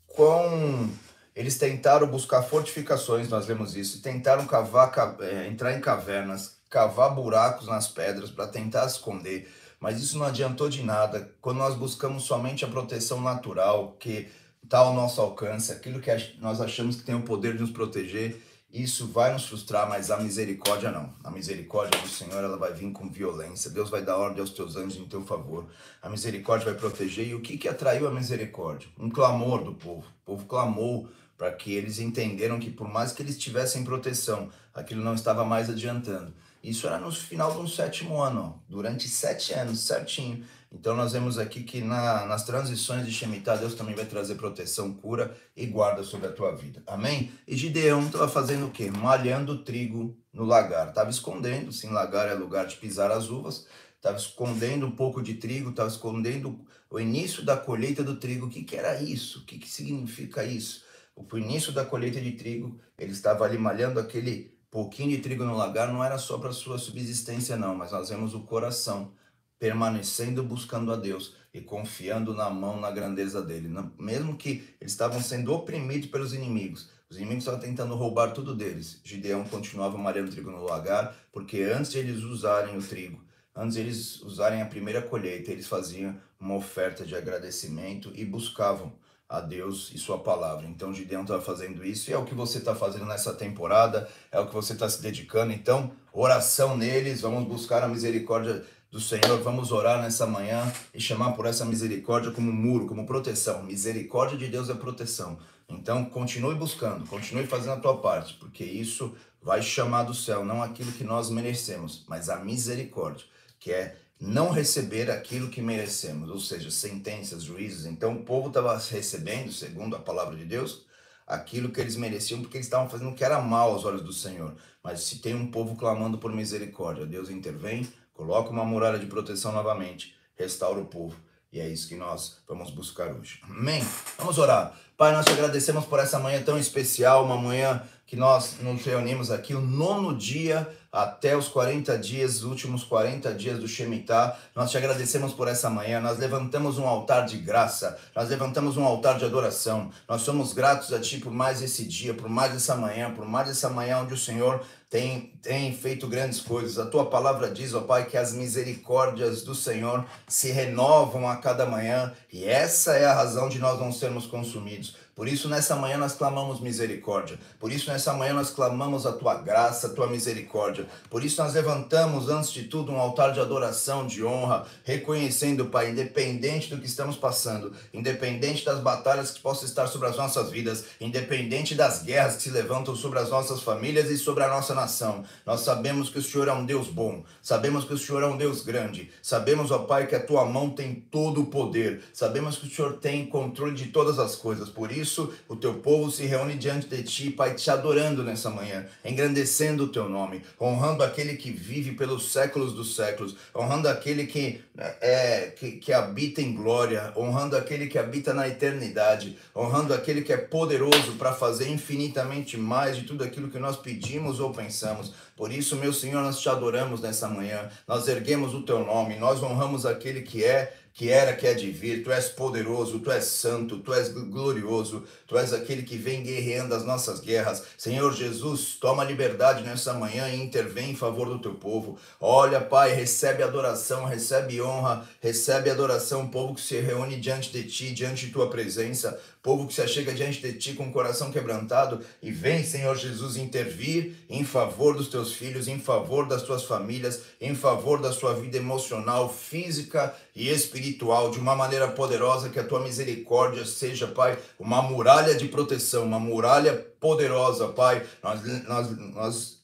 quão 0.05 0.91
eles 1.33 1.57
tentaram 1.57 2.09
buscar 2.09 2.43
fortificações, 2.43 3.29
nós 3.29 3.47
vemos 3.47 3.77
isso, 3.77 4.03
tentaram 4.03 4.49
cavar, 4.49 4.93
é, 5.21 5.47
entrar 5.47 5.75
em 5.75 5.81
cavernas, 5.81 6.57
cavar 6.69 7.15
buracos 7.15 7.69
nas 7.69 7.87
pedras 7.87 8.33
para 8.33 8.49
tentar 8.49 8.85
esconder 8.87 9.49
mas 9.81 10.01
isso 10.01 10.19
não 10.19 10.27
adiantou 10.27 10.69
de 10.69 10.83
nada 10.83 11.35
quando 11.41 11.59
nós 11.59 11.75
buscamos 11.75 12.25
somente 12.25 12.65
a 12.65 12.69
proteção 12.69 13.21
natural 13.21 13.97
que 13.99 14.29
está 14.63 14.79
ao 14.79 14.95
nosso 14.95 15.21
alcance, 15.21 15.71
aquilo 15.71 16.01
que 16.01 16.11
nós 16.41 16.61
achamos 16.61 16.97
que 16.97 17.05
tem 17.05 17.15
o 17.15 17.23
poder 17.23 17.55
de 17.55 17.61
nos 17.61 17.71
proteger, 17.71 18.43
isso 18.71 19.07
vai 19.07 19.33
nos 19.33 19.47
frustrar, 19.47 19.89
mas 19.89 20.11
a 20.11 20.19
misericórdia 20.19 20.91
não. 20.91 21.15
A 21.25 21.31
misericórdia 21.31 22.01
do 22.01 22.09
Senhor 22.09 22.43
ela 22.43 22.59
vai 22.59 22.73
vir 22.73 22.93
com 22.93 23.09
violência. 23.09 23.71
Deus 23.71 23.89
vai 23.89 24.03
dar 24.03 24.17
ordem 24.17 24.41
aos 24.41 24.51
teus 24.51 24.77
anjos 24.77 24.99
em 24.99 25.07
teu 25.07 25.25
favor. 25.25 25.67
A 26.03 26.11
misericórdia 26.11 26.73
vai 26.73 26.75
proteger. 26.75 27.29
E 27.29 27.35
o 27.35 27.41
que, 27.41 27.57
que 27.57 27.69
atraiu 27.69 28.07
a 28.07 28.11
misericórdia? 28.11 28.89
Um 28.99 29.09
clamor 29.09 29.65
do 29.65 29.73
povo. 29.73 30.07
O 30.23 30.27
povo 30.27 30.47
clamou 30.47 31.09
para 31.39 31.53
que 31.53 31.73
eles 31.73 31.99
entenderam 31.99 32.59
que 32.59 32.71
por 32.71 32.89
mais 32.89 33.13
que 33.13 33.23
eles 33.23 33.39
tivessem 33.39 33.85
proteção, 33.85 34.51
aquilo 34.75 35.03
não 35.03 35.15
estava 35.15 35.45
mais 35.45 35.71
adiantando. 35.71 36.35
Isso 36.63 36.87
era 36.87 36.99
no 36.99 37.13
final 37.13 37.55
do 37.55 37.69
sétimo 37.69 38.21
ano, 38.21 38.63
durante 38.69 39.09
sete 39.09 39.53
anos, 39.55 39.81
certinho. 39.81 40.45
Então 40.73 40.95
nós 40.97 41.13
vemos 41.13 41.39
aqui 41.39 41.63
que 41.63 41.81
na, 41.81 42.27
nas 42.27 42.45
transições 42.45 43.07
de 43.07 43.13
Shemitah, 43.13 43.57
Deus 43.57 43.75
também 43.75 43.95
vai 43.95 44.05
trazer 44.05 44.35
proteção, 44.35 44.93
cura 44.93 45.37
e 45.57 45.65
guarda 45.67 46.03
sobre 46.03 46.27
a 46.27 46.33
tua 46.33 46.55
vida. 46.55 46.83
Amém? 46.87 47.33
E 47.47 47.57
Gideão 47.57 48.05
estava 48.07 48.29
fazendo 48.29 48.67
o 48.67 48.71
quê? 48.71 48.91
Malhando 48.91 49.63
trigo 49.63 50.17
no 50.33 50.45
lagar. 50.45 50.89
Estava 50.89 51.09
escondendo, 51.09 51.73
sim, 51.73 51.91
lagar 51.91 52.29
é 52.29 52.35
lugar 52.35 52.67
de 52.67 52.77
pisar 52.77 53.11
as 53.11 53.31
uvas. 53.31 53.67
Estava 53.97 54.19
escondendo 54.19 54.87
um 54.87 54.91
pouco 54.91 55.23
de 55.23 55.35
trigo, 55.35 55.71
estava 55.71 55.89
escondendo 55.89 56.61
o 56.91 57.01
início 57.01 57.45
da 57.45 57.57
colheita 57.57 58.03
do 58.03 58.17
trigo. 58.17 58.47
O 58.47 58.51
que, 58.51 58.63
que 58.63 58.77
era 58.77 59.01
isso? 59.01 59.41
O 59.41 59.45
que, 59.45 59.59
que 59.59 59.69
significa 59.69 60.45
isso? 60.45 60.85
O 61.17 61.39
início 61.39 61.73
da 61.73 61.85
colheita 61.85 62.21
de 62.21 62.33
trigo, 62.33 62.79
ele 62.99 63.13
estava 63.13 63.45
ali 63.45 63.57
malhando 63.57 63.99
aquele 63.99 64.56
pouquinho 64.71 65.11
de 65.11 65.19
trigo 65.19 65.45
no 65.45 65.57
lagar 65.57 65.93
não 65.93 66.03
era 66.03 66.19
só 66.19 66.39
para 66.39 66.53
sua 66.53 66.79
subsistência, 66.79 67.57
não, 67.57 67.75
mas 67.75 67.93
nós 67.93 68.09
vemos 68.09 68.35
o 68.35 68.41
coração 68.41 69.13
permanecendo 69.59 70.43
buscando 70.43 70.93
a 70.93 70.97
Deus 70.97 71.35
e 71.53 71.61
confiando 71.61 72.35
na 72.35 72.51
mão, 72.51 72.79
na 72.79 72.91
grandeza 72.91 73.41
dele. 73.43 73.69
Mesmo 73.99 74.37
que 74.37 74.75
eles 74.81 74.93
estavam 74.93 75.21
sendo 75.21 75.53
oprimidos 75.53 76.09
pelos 76.09 76.35
inimigos, 76.35 76.91
os 77.09 77.17
inimigos 77.17 77.45
estavam 77.45 77.61
tentando 77.61 77.95
roubar 77.95 78.33
tudo 78.33 78.55
deles. 78.55 79.01
Gideão 79.03 79.45
continuava 79.45 79.97
malhando 79.97 80.31
trigo 80.31 80.51
no 80.51 80.65
lagar, 80.65 81.17
porque 81.33 81.63
antes 81.63 81.93
de 81.93 81.99
eles 81.99 82.23
usarem 82.23 82.77
o 82.77 82.83
trigo, 82.83 83.25
antes 83.55 83.75
de 83.75 83.81
eles 83.81 84.21
usarem 84.23 84.61
a 84.61 84.67
primeira 84.67 85.01
colheita, 85.01 85.51
eles 85.51 85.67
faziam 85.67 86.21
uma 86.39 86.55
oferta 86.55 87.07
de 87.07 87.15
agradecimento 87.15 88.13
e 88.15 88.25
buscavam 88.25 88.93
a 89.29 89.41
Deus 89.41 89.91
e 89.95 89.99
sua 89.99 90.19
palavra. 90.19 90.67
Então 90.67 90.95
Gideão 90.95 91.23
está 91.23 91.41
fazendo 91.41 91.85
isso 91.85 92.11
e 92.11 92.15
é 92.15 92.19
o 92.19 92.25
que 92.25 92.35
você 92.35 92.59
está 92.59 92.75
fazendo 92.75 93.07
nessa 93.07 93.33
temporada, 93.33 94.09
é 94.31 94.39
o 94.39 94.47
que 94.47 94.55
você 94.55 94.73
está 94.73 94.89
se 94.89 95.03
dedicando. 95.03 95.53
Então, 95.53 95.91
oração 96.13 96.77
neles, 96.77 97.21
vamos 97.21 97.45
buscar 97.49 97.83
a 97.83 97.89
misericórdia 97.89 98.65
do 98.91 99.01
Senhor, 99.01 99.43
vamos 99.43 99.73
orar 99.73 100.01
nessa 100.01 100.27
manhã 100.27 100.73
e 100.95 101.01
chamar 101.01 101.33
por 101.33 101.45
essa 101.47 101.65
misericórdia 101.65 102.31
como 102.31 102.53
muro, 102.53 102.87
como 102.87 103.07
proteção. 103.07 103.63
Misericórdia 103.63 104.39
de 104.39 104.49
Deus 104.49 104.71
é 104.71 104.75
proteção. 104.75 105.39
Então, 105.69 106.05
continue 106.05 106.55
buscando, 106.55 107.05
continue 107.07 107.47
fazendo 107.47 107.73
a 107.73 107.81
tua 107.81 107.99
parte, 107.99 108.35
porque 108.35 108.63
isso 108.63 109.17
vai 109.43 109.61
chamar 109.61 110.05
do 110.05 110.15
céu, 110.15 110.45
não 110.45 110.63
aquilo 110.63 110.93
que 110.93 111.03
nós 111.03 111.29
merecemos, 111.29 112.05
mas 112.09 112.29
a 112.29 112.37
misericórdia, 112.37 113.27
que 113.59 113.73
é 113.73 113.97
não 114.19 114.51
receber 114.51 115.11
aquilo 115.11 115.51
que 115.51 115.61
merecemos, 115.61 116.31
ou 116.31 116.41
seja, 116.41 116.71
sentenças, 116.71 117.43
juízes. 117.43 117.87
Então 117.87 118.15
o 118.15 118.25
povo 118.25 118.49
estava 118.49 118.77
recebendo, 118.77 119.53
segundo 119.53 119.95
a 119.95 119.99
palavra 119.99 120.37
de 120.37 120.45
Deus, 120.45 120.87
aquilo 121.27 121.71
que 121.71 121.81
eles 121.81 121.97
mereciam, 121.97 122.41
porque 122.41 122.57
eles 122.57 122.67
estavam 122.67 122.89
fazendo 122.89 123.11
o 123.11 123.15
que 123.15 123.25
era 123.25 123.41
mal 123.41 123.73
aos 123.73 123.85
olhos 123.85 124.03
do 124.03 124.13
Senhor. 124.13 124.55
Mas 124.83 125.01
se 125.01 125.19
tem 125.19 125.35
um 125.35 125.51
povo 125.51 125.77
clamando 125.77 126.19
por 126.19 126.33
misericórdia, 126.33 127.05
Deus 127.05 127.29
intervém, 127.29 127.87
coloca 128.15 128.51
uma 128.51 128.65
muralha 128.65 128.99
de 128.99 129.07
proteção 129.07 129.53
novamente, 129.53 130.15
restaura 130.37 130.81
o 130.81 130.87
povo. 130.87 131.17
E 131.53 131.61
é 131.61 131.69
isso 131.69 131.89
que 131.89 131.97
nós 131.97 132.39
vamos 132.47 132.71
buscar 132.71 133.09
hoje. 133.15 133.41
Amém? 133.43 133.85
Vamos 134.19 134.39
orar. 134.39 134.79
Pai, 134.97 135.13
nós 135.13 135.25
te 135.25 135.33
agradecemos 135.33 135.85
por 135.85 135.99
essa 135.99 136.19
manhã 136.19 136.43
tão 136.43 136.59
especial, 136.59 137.25
uma 137.25 137.37
manhã 137.37 137.83
que 138.07 138.17
nós 138.17 138.57
nos 138.61 138.85
reunimos 138.85 139.31
aqui, 139.31 139.55
o 139.55 139.61
nono 139.61 140.17
dia 140.17 140.69
até 140.97 141.37
os 141.37 141.47
40 141.47 141.99
dias, 141.99 142.37
os 142.37 142.45
últimos 142.45 142.83
40 142.83 143.35
dias 143.35 143.59
do 143.59 143.69
Shemitah. 143.69 144.35
Nós 144.55 144.71
te 144.71 144.79
agradecemos 144.79 145.35
por 145.35 145.47
essa 145.47 145.69
manhã. 145.69 146.01
Nós 146.01 146.17
levantamos 146.17 146.79
um 146.79 146.89
altar 146.89 147.27
de 147.27 147.37
graça, 147.37 147.99
nós 148.15 148.31
levantamos 148.31 148.79
um 148.79 148.85
altar 148.85 149.19
de 149.19 149.27
adoração. 149.27 149.91
Nós 150.09 150.23
somos 150.23 150.55
gratos 150.55 150.95
a 150.95 150.99
Ti 150.99 151.19
por 151.19 151.31
mais 151.31 151.61
esse 151.61 151.85
dia, 151.85 152.15
por 152.15 152.31
mais 152.31 152.57
essa 152.57 152.75
manhã, 152.75 153.13
por 153.13 153.27
mais 153.27 153.51
essa 153.51 153.69
manhã 153.69 153.99
onde 153.99 154.15
o 154.15 154.19
Senhor 154.19 154.65
tem, 154.89 155.35
tem 155.43 155.77
feito 155.77 156.07
grandes 156.07 156.41
coisas. 156.41 156.79
A 156.79 156.87
tua 156.87 157.05
palavra 157.11 157.51
diz, 157.51 157.75
ó 157.75 157.83
Pai, 157.83 158.07
que 158.07 158.17
as 158.17 158.33
misericórdias 158.33 159.43
do 159.43 159.55
Senhor 159.55 160.07
se 160.27 160.51
renovam 160.51 161.29
a 161.29 161.37
cada 161.37 161.67
manhã 161.67 162.15
e 162.33 162.45
essa 162.45 162.95
é 162.95 163.05
a 163.05 163.13
razão 163.13 163.51
de 163.51 163.59
nós 163.59 163.79
não 163.79 163.93
sermos 163.93 164.27
consumidos. 164.27 164.97
Por 165.17 165.27
isso, 165.27 165.49
nessa 165.49 165.75
manhã, 165.75 165.97
nós 165.97 166.13
clamamos 166.13 166.61
misericórdia. 166.61 167.39
Por 167.59 167.73
isso, 167.73 167.91
nessa 167.91 168.13
manhã, 168.13 168.35
nós 168.35 168.51
clamamos 168.51 169.07
a 169.07 169.13
tua 169.13 169.37
graça, 169.37 169.87
a 169.87 169.91
tua 169.91 170.07
misericórdia. 170.07 170.87
Por 171.09 171.25
isso, 171.25 171.43
nós 171.43 171.55
levantamos, 171.55 172.29
antes 172.29 172.53
de 172.53 172.65
tudo, 172.65 172.93
um 172.93 173.01
altar 173.01 173.33
de 173.33 173.41
adoração, 173.41 174.07
de 174.07 174.23
honra, 174.23 174.67
reconhecendo, 174.85 175.65
Pai, 175.65 175.89
independente 175.89 176.69
do 176.69 176.79
que 176.79 176.87
estamos 176.87 177.17
passando, 177.17 177.73
independente 177.95 178.63
das 178.63 178.79
batalhas 178.81 179.31
que 179.31 179.41
possam 179.41 179.65
estar 179.65 179.87
sobre 179.87 180.07
as 180.07 180.19
nossas 180.19 180.51
vidas, 180.51 180.85
independente 181.01 181.75
das 181.75 182.03
guerras 182.03 182.37
que 182.37 182.43
se 182.43 182.51
levantam 182.51 182.95
sobre 182.95 183.19
as 183.19 183.31
nossas 183.31 183.63
famílias 183.63 184.11
e 184.11 184.19
sobre 184.19 184.45
a 184.45 184.49
nossa 184.49 184.75
nação, 184.75 185.25
nós 185.47 185.61
sabemos 185.61 186.11
que 186.11 186.19
o 186.19 186.23
Senhor 186.23 186.47
é 186.47 186.53
um 186.53 186.67
Deus 186.67 186.89
bom, 186.89 187.25
sabemos 187.41 187.87
que 187.87 187.95
o 187.95 187.99
Senhor 187.99 188.23
é 188.23 188.27
um 188.27 188.37
Deus 188.37 188.61
grande, 188.61 189.11
sabemos, 189.23 189.71
ó 189.71 189.79
Pai, 189.79 190.07
que 190.07 190.15
a 190.15 190.23
tua 190.23 190.45
mão 190.45 190.69
tem 190.69 190.95
todo 190.95 191.41
o 191.41 191.47
poder, 191.47 192.03
sabemos 192.13 192.59
que 192.59 192.67
o 192.67 192.71
Senhor 192.71 192.99
tem 192.99 193.25
controle 193.25 193.75
de 193.75 193.87
todas 193.87 194.19
as 194.19 194.37
coisas. 194.37 194.69
Por 194.69 194.93
isso, 194.93 195.06
isso, 195.07 195.33
o 195.49 195.55
teu 195.55 195.75
povo 195.75 196.11
se 196.11 196.27
reúne 196.27 196.55
diante 196.55 196.89
de 196.89 197.03
ti, 197.05 197.31
Pai, 197.31 197.55
te 197.55 197.71
adorando 197.71 198.25
nessa 198.25 198.51
manhã, 198.51 198.85
engrandecendo 199.05 199.85
o 199.85 199.89
teu 199.89 200.09
nome, 200.09 200.43
honrando 200.61 201.05
aquele 201.05 201.37
que 201.37 201.51
vive 201.51 201.93
pelos 201.93 202.33
séculos 202.33 202.75
dos 202.75 202.97
séculos, 202.97 203.37
honrando 203.55 203.89
aquele 203.89 204.27
que, 204.27 204.61
é, 205.01 205.53
que, 205.57 205.73
que 205.73 205.93
habita 205.93 206.43
em 206.43 206.55
glória, 206.55 207.13
honrando 207.17 207.57
aquele 207.57 207.87
que 207.87 207.99
habita 207.99 208.35
na 208.35 208.49
eternidade, 208.49 209.39
honrando 209.55 209.95
aquele 209.95 210.23
que 210.23 210.33
é 210.33 210.37
poderoso 210.37 211.13
para 211.13 211.33
fazer 211.33 211.69
infinitamente 211.71 212.57
mais 212.57 212.97
de 212.97 213.05
tudo 213.05 213.23
aquilo 213.23 213.49
que 213.49 213.59
nós 213.59 213.77
pedimos 213.77 214.41
ou 214.41 214.53
pensamos. 214.53 215.15
Por 215.37 215.53
isso, 215.53 215.77
meu 215.77 215.93
Senhor, 215.93 216.23
nós 216.23 216.41
te 216.41 216.49
adoramos 216.49 217.01
nessa 217.01 217.29
manhã, 217.29 217.69
nós 217.87 218.09
erguemos 218.09 218.55
o 218.55 218.63
teu 218.63 218.85
nome, 218.85 219.17
nós 219.17 219.43
honramos 219.43 219.87
aquele 219.87 220.23
que 220.23 220.43
é 220.43 220.75
que 220.97 221.11
era, 221.11 221.37
que 221.37 221.47
é 221.47 221.53
de 221.53 221.71
vir, 221.71 222.03
tu 222.03 222.11
és 222.11 222.31
poderoso, 222.31 222.99
tu 223.01 223.11
és 223.11 223.23
santo, 223.23 223.81
tu 223.81 223.93
és 223.93 224.09
glorioso, 224.09 225.05
tu 225.27 225.37
és 225.37 225.53
aquele 225.53 225.83
que 225.83 225.99
vem 225.99 226.23
guerreando 226.23 226.75
as 226.75 226.87
nossas 226.87 227.21
guerras. 227.21 227.63
Senhor 227.77 228.15
Jesus, 228.15 228.79
toma 228.81 229.05
liberdade 229.05 229.63
nessa 229.63 229.93
manhã 229.93 230.27
e 230.31 230.41
intervém 230.41 230.93
em 230.93 230.97
favor 230.97 231.29
do 231.29 231.39
teu 231.39 231.55
povo. 231.55 231.99
Olha, 232.19 232.63
Pai, 232.63 232.95
recebe 232.95 233.43
adoração, 233.43 234.07
recebe 234.07 234.63
honra, 234.63 235.07
recebe 235.21 235.69
adoração, 235.69 236.29
povo 236.29 236.55
que 236.55 236.63
se 236.63 236.81
reúne 236.81 237.21
diante 237.21 237.53
de 237.53 237.65
ti, 237.65 237.93
diante 237.93 238.25
de 238.25 238.33
tua 238.33 238.49
presença 238.49 239.21
povo 239.47 239.69
que 239.69 239.75
se 239.75 239.81
achega 239.81 240.13
diante 240.13 240.41
de 240.41 240.55
ti 240.55 240.73
com 240.73 240.89
o 240.89 240.93
coração 240.93 241.31
quebrantado 241.31 242.01
e 242.21 242.33
vem, 242.33 242.65
Senhor 242.65 242.97
Jesus, 242.97 243.37
intervir 243.37 244.17
em 244.29 244.43
favor 244.43 244.97
dos 244.97 245.07
teus 245.07 245.35
filhos, 245.35 245.69
em 245.69 245.79
favor 245.79 246.27
das 246.27 246.43
tuas 246.43 246.65
famílias, 246.65 247.23
em 247.41 247.55
favor 247.55 248.03
da 248.03 248.11
sua 248.11 248.35
vida 248.35 248.57
emocional, 248.57 249.33
física 249.33 250.13
e 250.37 250.51
espiritual, 250.51 251.31
de 251.31 251.39
uma 251.39 251.57
maneira 251.57 251.89
poderosa, 251.89 252.51
que 252.51 252.61
a 252.61 252.65
tua 252.65 252.81
misericórdia 252.81 253.65
seja, 253.65 254.07
Pai, 254.07 254.39
uma 254.59 254.83
muralha 254.83 255.35
de 255.35 255.49
proteção, 255.49 256.05
uma 256.05 256.21
muralha 256.21 256.75
poderosa, 257.01 257.69
Pai. 257.69 258.05
Nós, 258.23 258.43
nós, 258.69 258.99
nós 259.15 259.57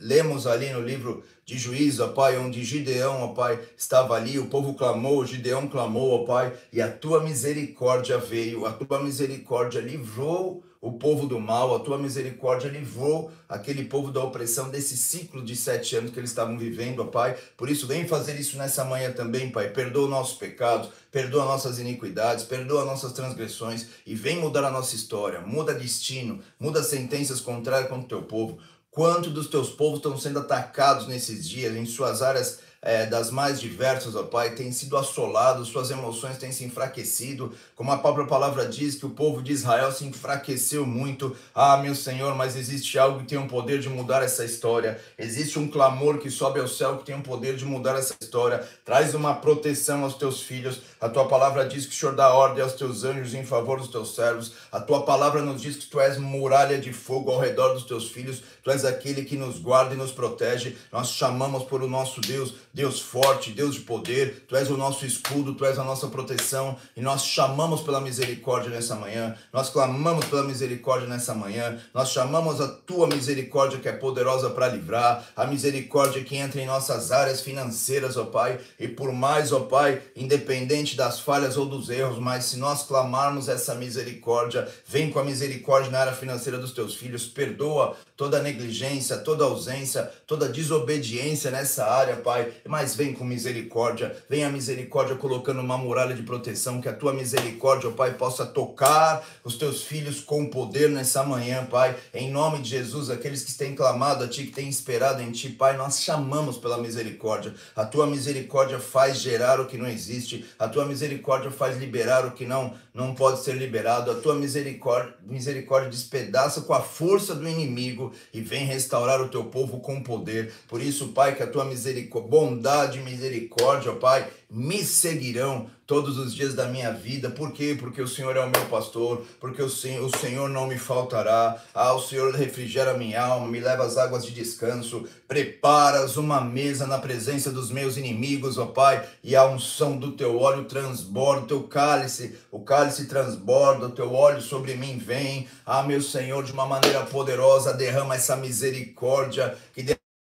lemos 0.00 0.44
ali 0.46 0.70
no 0.70 0.80
livro 0.80 1.22
de 1.44 1.56
juízo, 1.56 2.04
ó 2.04 2.08
Pai, 2.08 2.36
onde 2.36 2.64
Gideão, 2.64 3.22
ó 3.22 3.28
Pai, 3.28 3.60
estava 3.76 4.16
ali, 4.16 4.40
o 4.40 4.46
povo 4.46 4.74
clamou, 4.74 5.24
Gideão 5.24 5.68
clamou, 5.68 6.20
ó 6.20 6.24
Pai, 6.24 6.52
e 6.72 6.82
a 6.82 6.90
tua 6.90 7.22
misericórdia 7.22 8.18
veio, 8.18 8.66
a 8.66 8.72
tua 8.72 9.00
misericórdia 9.00 9.80
livrou 9.80 10.64
o 10.82 10.90
povo 10.90 11.28
do 11.28 11.38
mal, 11.38 11.76
a 11.76 11.78
tua 11.78 11.96
misericórdia 11.96 12.68
livrou 12.68 13.30
aquele 13.48 13.84
povo 13.84 14.10
da 14.10 14.20
opressão 14.20 14.68
desse 14.68 14.96
ciclo 14.96 15.40
de 15.40 15.54
sete 15.54 15.94
anos 15.94 16.10
que 16.10 16.18
eles 16.18 16.30
estavam 16.30 16.58
vivendo, 16.58 17.02
ó 17.02 17.04
Pai. 17.04 17.38
Por 17.56 17.70
isso, 17.70 17.86
vem 17.86 18.08
fazer 18.08 18.34
isso 18.34 18.58
nessa 18.58 18.84
manhã 18.84 19.12
também, 19.12 19.48
Pai. 19.48 19.70
Perdoa 19.70 20.08
nossos 20.08 20.36
pecados, 20.36 20.90
perdoa 21.12 21.44
nossas 21.44 21.78
iniquidades, 21.78 22.44
perdoa 22.44 22.84
nossas 22.84 23.12
transgressões 23.12 23.86
e 24.04 24.16
vem 24.16 24.40
mudar 24.40 24.64
a 24.64 24.72
nossa 24.72 24.96
história, 24.96 25.40
muda 25.40 25.72
destino, 25.72 26.40
muda 26.58 26.82
sentenças 26.82 27.40
contrárias 27.40 27.88
contra 27.88 28.04
o 28.04 28.08
teu 28.08 28.22
povo. 28.22 28.58
Quanto 28.90 29.30
dos 29.30 29.46
teus 29.46 29.70
povos 29.70 29.98
estão 29.98 30.18
sendo 30.18 30.40
atacados 30.40 31.06
nesses 31.06 31.48
dias, 31.48 31.76
em 31.76 31.86
suas 31.86 32.22
áreas 32.22 32.58
é, 32.84 33.06
das 33.06 33.30
mais 33.30 33.60
diversas, 33.60 34.16
ó 34.16 34.24
Pai, 34.24 34.56
têm 34.56 34.72
sido 34.72 34.96
assolados, 34.96 35.68
suas 35.68 35.92
emoções 35.92 36.36
têm 36.36 36.50
se 36.50 36.64
enfraquecido, 36.64 37.52
como 37.76 37.92
a 37.92 37.98
própria 37.98 38.26
palavra 38.26 38.66
diz 38.66 38.96
que 38.96 39.06
o 39.06 39.10
povo 39.10 39.40
de 39.40 39.52
Israel 39.52 39.92
se 39.92 40.04
enfraqueceu 40.04 40.84
muito. 40.84 41.36
Ah, 41.54 41.76
meu 41.76 41.94
Senhor, 41.94 42.34
mas 42.34 42.56
existe 42.56 42.98
algo 42.98 43.20
que 43.20 43.26
tem 43.26 43.38
o 43.38 43.46
poder 43.46 43.78
de 43.78 43.88
mudar 43.88 44.24
essa 44.24 44.44
história. 44.44 45.00
Existe 45.16 45.60
um 45.60 45.68
clamor 45.68 46.18
que 46.18 46.28
sobe 46.28 46.58
ao 46.58 46.66
céu 46.66 46.98
que 46.98 47.04
tem 47.04 47.14
o 47.14 47.22
poder 47.22 47.54
de 47.54 47.64
mudar 47.64 47.96
essa 47.96 48.16
história. 48.20 48.66
Traz 48.84 49.14
uma 49.14 49.34
proteção 49.34 50.02
aos 50.02 50.14
teus 50.14 50.42
filhos. 50.42 50.80
A 51.00 51.08
tua 51.08 51.28
palavra 51.28 51.66
diz 51.66 51.86
que 51.86 51.94
o 51.94 51.96
Senhor 51.96 52.16
dá 52.16 52.34
ordem 52.34 52.64
aos 52.64 52.72
teus 52.72 53.04
anjos 53.04 53.32
em 53.32 53.44
favor 53.44 53.78
dos 53.78 53.88
teus 53.88 54.14
servos. 54.14 54.54
A 54.72 54.80
tua 54.80 55.04
palavra 55.04 55.40
nos 55.40 55.62
diz 55.62 55.76
que 55.76 55.86
tu 55.86 56.00
és 56.00 56.18
muralha 56.18 56.78
de 56.78 56.92
fogo 56.92 57.30
ao 57.30 57.38
redor 57.38 57.74
dos 57.74 57.84
teus 57.84 58.10
filhos. 58.10 58.42
Tu 58.62 58.70
és 58.70 58.84
aquele 58.84 59.24
que 59.24 59.36
nos 59.36 59.58
guarda 59.58 59.94
e 59.94 59.98
nos 59.98 60.12
protege. 60.12 60.76
Nós 60.90 61.10
chamamos 61.10 61.64
por 61.64 61.82
o 61.82 61.88
nosso 61.88 62.20
Deus 62.20 62.54
Deus 62.74 63.00
forte, 63.00 63.50
Deus 63.50 63.74
de 63.74 63.80
poder, 63.80 64.44
Tu 64.48 64.56
és 64.56 64.70
o 64.70 64.76
nosso 64.76 65.04
escudo, 65.04 65.54
Tu 65.54 65.64
és 65.64 65.78
a 65.78 65.84
nossa 65.84 66.08
proteção. 66.08 66.76
E 66.96 67.02
nós 67.02 67.24
chamamos 67.24 67.82
pela 67.82 68.00
misericórdia 68.00 68.70
nessa 68.70 68.94
manhã, 68.94 69.36
nós 69.52 69.68
clamamos 69.68 70.24
pela 70.26 70.42
misericórdia 70.42 71.06
nessa 71.06 71.34
manhã, 71.34 71.78
nós 71.92 72.10
chamamos 72.10 72.60
a 72.60 72.68
Tua 72.68 73.06
misericórdia 73.06 73.78
que 73.78 73.88
é 73.88 73.92
poderosa 73.92 74.50
para 74.50 74.68
livrar, 74.68 75.24
a 75.36 75.46
misericórdia 75.46 76.24
que 76.24 76.36
entra 76.36 76.60
em 76.60 76.66
nossas 76.66 77.12
áreas 77.12 77.40
financeiras, 77.40 78.16
ó 78.16 78.24
Pai, 78.24 78.58
e 78.78 78.88
por 78.88 79.12
mais, 79.12 79.52
ó 79.52 79.60
Pai, 79.60 80.00
independente 80.16 80.96
das 80.96 81.20
falhas 81.20 81.56
ou 81.56 81.66
dos 81.66 81.90
erros, 81.90 82.18
mas 82.18 82.44
se 82.44 82.56
nós 82.56 82.84
clamarmos 82.84 83.48
essa 83.48 83.74
misericórdia, 83.74 84.66
vem 84.86 85.10
com 85.10 85.18
a 85.18 85.24
misericórdia 85.24 85.90
na 85.90 86.00
área 86.00 86.12
financeira 86.12 86.58
dos 86.58 86.72
Teus 86.72 86.94
filhos, 86.94 87.26
perdoa 87.26 87.96
toda 88.16 88.40
negligência, 88.52 89.16
toda 89.18 89.44
ausência, 89.44 90.10
toda 90.26 90.48
desobediência 90.48 91.50
nessa 91.50 91.86
área, 91.86 92.16
Pai, 92.16 92.52
mas 92.66 92.94
vem 92.94 93.12
com 93.12 93.24
misericórdia, 93.24 94.16
vem 94.28 94.44
a 94.44 94.50
misericórdia 94.50 95.16
colocando 95.16 95.60
uma 95.60 95.78
muralha 95.78 96.14
de 96.14 96.22
proteção, 96.22 96.80
que 96.80 96.88
a 96.88 96.92
tua 96.92 97.12
misericórdia, 97.12 97.90
Pai, 97.90 98.14
possa 98.14 98.44
tocar 98.44 99.24
os 99.42 99.56
teus 99.56 99.82
filhos 99.82 100.20
com 100.20 100.46
poder 100.46 100.88
nessa 100.88 101.22
manhã, 101.22 101.64
Pai, 101.64 101.96
em 102.14 102.30
nome 102.30 102.60
de 102.60 102.70
Jesus, 102.70 103.10
aqueles 103.10 103.42
que 103.42 103.54
têm 103.54 103.74
clamado 103.74 104.24
a 104.24 104.28
Ti, 104.28 104.44
que 104.44 104.52
têm 104.52 104.68
esperado 104.68 105.22
em 105.22 105.32
Ti, 105.32 105.48
Pai, 105.50 105.76
nós 105.76 106.00
chamamos 106.00 106.58
pela 106.58 106.78
misericórdia, 106.78 107.54
a 107.74 107.84
tua 107.84 108.06
misericórdia 108.06 108.78
faz 108.78 109.18
gerar 109.18 109.60
o 109.60 109.66
que 109.66 109.78
não 109.78 109.88
existe, 109.88 110.44
a 110.58 110.68
tua 110.68 110.84
misericórdia 110.84 111.50
faz 111.50 111.78
liberar 111.78 112.26
o 112.26 112.32
que 112.32 112.44
não, 112.44 112.74
não 112.94 113.14
pode 113.14 113.42
ser 113.42 113.56
liberado, 113.56 114.10
a 114.10 114.14
tua 114.14 114.34
misericórdia, 114.34 115.14
misericórdia 115.26 115.90
despedaça 115.90 116.62
com 116.62 116.74
a 116.74 116.80
força 116.80 117.34
do 117.34 117.48
inimigo 117.48 118.12
e 118.32 118.41
vem 118.42 118.66
restaurar 118.66 119.20
o 119.20 119.28
teu 119.28 119.44
povo 119.44 119.80
com 119.80 120.02
poder, 120.02 120.52
por 120.68 120.82
isso, 120.82 121.08
Pai, 121.08 121.34
que 121.34 121.42
a 121.42 121.46
tua 121.46 121.64
misericórdia, 121.64 122.30
bondade 122.30 122.98
e 122.98 123.02
misericórdia, 123.02 123.92
Pai, 123.92 124.28
me 124.52 124.84
seguirão 124.84 125.70
todos 125.86 126.18
os 126.18 126.34
dias 126.34 126.54
da 126.54 126.66
minha 126.66 126.92
vida. 126.92 127.30
Por 127.30 127.52
quê? 127.52 127.74
Porque 127.78 128.02
o 128.02 128.06
Senhor 128.06 128.36
é 128.36 128.40
o 128.40 128.50
meu 128.50 128.66
pastor, 128.66 129.24
porque 129.40 129.62
o 129.62 129.68
Senhor, 129.68 130.04
o 130.04 130.18
Senhor 130.18 130.48
não 130.48 130.66
me 130.66 130.78
faltará. 130.78 131.56
Ah, 131.74 131.94
o 131.94 132.00
Senhor 132.00 132.34
refrigera 132.34 132.92
minha 132.94 133.22
alma, 133.22 133.48
me 133.48 133.60
leva 133.60 133.84
às 133.84 133.96
águas 133.96 134.24
de 134.24 134.32
descanso. 134.32 135.06
Preparas 135.26 136.18
uma 136.18 136.40
mesa 136.40 136.86
na 136.86 136.98
presença 136.98 137.50
dos 137.50 137.70
meus 137.70 137.96
inimigos, 137.96 138.58
ó 138.58 138.66
Pai, 138.66 139.06
e 139.24 139.34
a 139.34 139.46
unção 139.46 139.96
do 139.96 140.12
teu 140.12 140.38
óleo 140.38 140.64
transborda, 140.64 141.42
o 141.42 141.46
teu 141.46 141.62
cálice, 141.62 142.36
o 142.50 142.60
cálice 142.60 143.06
transborda, 143.06 143.86
o 143.86 143.90
teu 143.90 144.12
óleo 144.12 144.42
sobre 144.42 144.74
mim 144.74 144.98
vem. 144.98 145.48
Ah, 145.64 145.82
meu 145.82 146.02
Senhor, 146.02 146.44
de 146.44 146.52
uma 146.52 146.66
maneira 146.66 147.00
poderosa, 147.06 147.72
derrama 147.72 148.14
essa 148.14 148.36
misericórdia 148.36 149.56
que 149.74 149.82